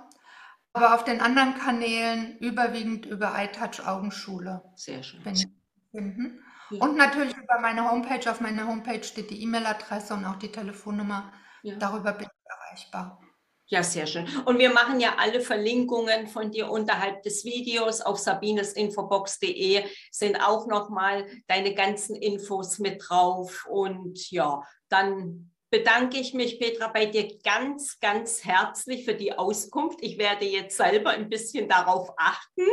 Aber 0.74 0.96
auf 0.96 1.04
den 1.04 1.20
anderen 1.20 1.56
Kanälen 1.56 2.38
überwiegend 2.40 3.06
über 3.06 3.34
iTouch 3.38 3.86
Augenschule. 3.86 4.64
Sehr 4.76 5.04
schön. 5.04 5.22
Finden. 5.92 6.44
Ja. 6.70 6.82
Und 6.84 6.96
natürlich 6.96 7.36
über 7.36 7.60
meine 7.60 7.90
Homepage. 7.90 8.30
Auf 8.32 8.40
meiner 8.40 8.68
Homepage 8.68 9.04
steht 9.04 9.30
die 9.30 9.44
E-Mail-Adresse 9.44 10.14
und 10.14 10.26
auch 10.26 10.38
die 10.38 10.52
Telefonnummer. 10.52 11.34
Ja. 11.64 11.76
Darüber 11.76 12.14
bin 12.14 12.28
ich 12.28 12.50
erreichbar. 12.50 13.20
Ja, 13.68 13.84
sehr 13.84 14.06
schön. 14.06 14.28
Und 14.44 14.60
wir 14.60 14.74
machen 14.74 15.00
ja 15.00 15.16
alle 15.18 15.40
Verlinkungen 15.40 16.28
von 16.28 16.52
dir 16.52 16.70
unterhalb 16.70 17.24
des 17.24 17.46
Videos 17.46 18.02
auf 18.02 18.18
sabinesinfobox.de 18.20 19.86
sind 20.12 20.36
auch 20.36 20.68
nochmal 20.68 21.26
deine 21.48 21.74
ganzen 21.74 22.18
Infos 22.18 22.80
mit 22.80 23.02
drauf. 23.08 23.66
Und 23.70 24.30
ja, 24.30 24.62
dann 24.90 25.51
bedanke 25.72 26.20
ich 26.20 26.34
mich, 26.34 26.60
Petra, 26.60 26.90
bei 26.90 27.06
dir 27.06 27.38
ganz, 27.40 28.00
ganz 28.00 28.44
herzlich 28.44 29.06
für 29.06 29.16
die 29.16 29.34
Auskunft. 29.34 30.00
Ich 30.02 30.18
werde 30.18 30.46
jetzt 30.46 30.78
selber 30.78 31.12
ein 31.12 31.30
bisschen 31.30 31.70
darauf 31.70 32.12
achten, 32.18 32.66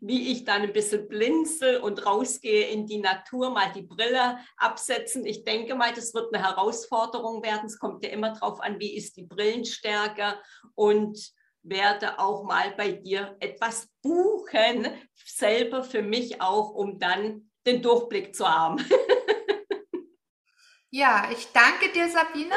wie 0.00 0.30
ich 0.30 0.44
dann 0.44 0.62
ein 0.62 0.72
bisschen 0.72 1.08
blinzel 1.08 1.78
und 1.78 2.06
rausgehe 2.06 2.68
in 2.68 2.86
die 2.86 2.98
Natur, 2.98 3.50
mal 3.50 3.72
die 3.74 3.82
Brille 3.82 4.38
absetzen. 4.56 5.26
Ich 5.26 5.44
denke 5.44 5.74
mal, 5.74 5.92
das 5.92 6.14
wird 6.14 6.32
eine 6.32 6.44
Herausforderung 6.44 7.42
werden. 7.42 7.66
Es 7.66 7.78
kommt 7.78 8.04
ja 8.04 8.10
immer 8.10 8.32
darauf 8.32 8.60
an, 8.60 8.78
wie 8.78 8.96
ist 8.96 9.16
die 9.16 9.24
Brillenstärke 9.24 10.38
und 10.74 11.18
werde 11.62 12.20
auch 12.20 12.44
mal 12.44 12.72
bei 12.76 12.92
dir 12.92 13.36
etwas 13.40 13.88
buchen, 14.00 14.86
selber 15.24 15.82
für 15.82 16.02
mich 16.02 16.40
auch, 16.40 16.70
um 16.70 17.00
dann 17.00 17.50
den 17.66 17.82
Durchblick 17.82 18.36
zu 18.36 18.48
haben. 18.48 18.76
ja, 20.96 21.28
ich 21.30 21.52
danke 21.52 21.92
dir, 21.92 22.08
Sabine. 22.08 22.54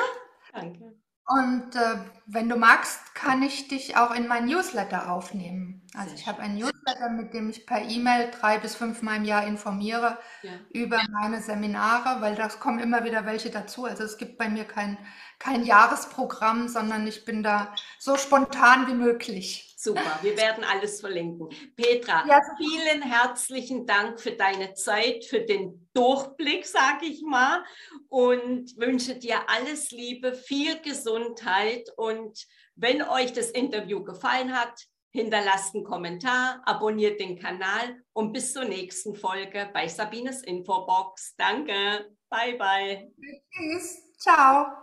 Danke. 0.54 0.96
Und 1.26 1.76
äh, 1.76 1.98
wenn 2.26 2.50
du 2.50 2.56
magst, 2.56 3.14
kann 3.14 3.44
ich 3.44 3.68
dich 3.68 3.96
auch 3.98 4.16
in 4.16 4.28
mein 4.28 4.46
Newsletter 4.46 5.12
aufnehmen. 5.12 5.88
Also 5.96 6.16
ich 6.16 6.26
habe 6.26 6.42
ein 6.42 6.56
Newsletter, 6.56 7.10
mit 7.10 7.34
dem 7.34 7.50
ich 7.50 7.68
per 7.68 7.82
E-Mail 7.82 8.32
drei 8.32 8.58
bis 8.58 8.76
fünfmal 8.76 9.18
im 9.18 9.26
Jahr 9.26 9.46
informiere 9.46 10.18
ja. 10.42 10.54
über 10.72 11.00
meine 11.12 11.42
Seminare, 11.42 12.22
weil 12.22 12.36
das 12.36 12.60
kommen 12.60 12.80
immer 12.80 13.04
wieder 13.04 13.26
welche 13.26 13.52
dazu. 13.52 13.86
Also 13.86 14.04
es 14.04 14.18
gibt 14.18 14.38
bei 14.40 14.50
mir 14.50 14.64
kein, 14.64 14.98
kein 15.38 15.64
Jahresprogramm, 15.64 16.68
sondern 16.68 17.06
ich 17.06 17.26
bin 17.26 17.44
da 17.44 17.76
so 18.00 18.18
spontan 18.18 18.88
wie 18.88 18.96
möglich. 18.96 19.69
Super, 19.82 20.20
wir 20.24 20.36
werden 20.38 20.66
alles 20.66 21.00
verlinken. 21.00 21.48
Petra, 21.78 22.28
ja. 22.28 22.42
vielen 22.58 23.02
herzlichen 23.02 23.86
Dank 23.86 24.20
für 24.20 24.34
deine 24.34 24.74
Zeit, 24.74 25.24
für 25.24 25.40
den 25.40 25.90
Durchblick, 25.94 26.66
sage 26.66 27.06
ich 27.06 27.22
mal, 27.22 27.64
und 28.10 28.76
wünsche 28.76 29.16
dir 29.16 29.50
alles 29.50 29.92
Liebe, 29.92 30.34
viel 30.34 30.82
Gesundheit. 30.82 31.90
Und 31.96 32.46
wenn 32.76 33.02
euch 33.02 33.32
das 33.32 33.52
Interview 33.52 34.04
gefallen 34.04 34.54
hat, 34.54 34.78
hinterlasst 35.12 35.74
einen 35.74 35.86
Kommentar, 35.86 36.62
abonniert 36.66 37.22
den 37.22 37.40
Kanal 37.40 38.04
und 38.12 38.34
bis 38.34 38.52
zur 38.52 38.66
nächsten 38.66 39.16
Folge 39.16 39.70
bei 39.74 39.88
Sabines 39.88 40.44
Infobox. 40.44 41.36
Danke, 41.38 42.14
bye 42.30 42.58
bye. 42.58 43.14
Tschüss, 43.50 44.12
ciao. 44.18 44.74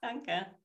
Danke. 0.00 0.59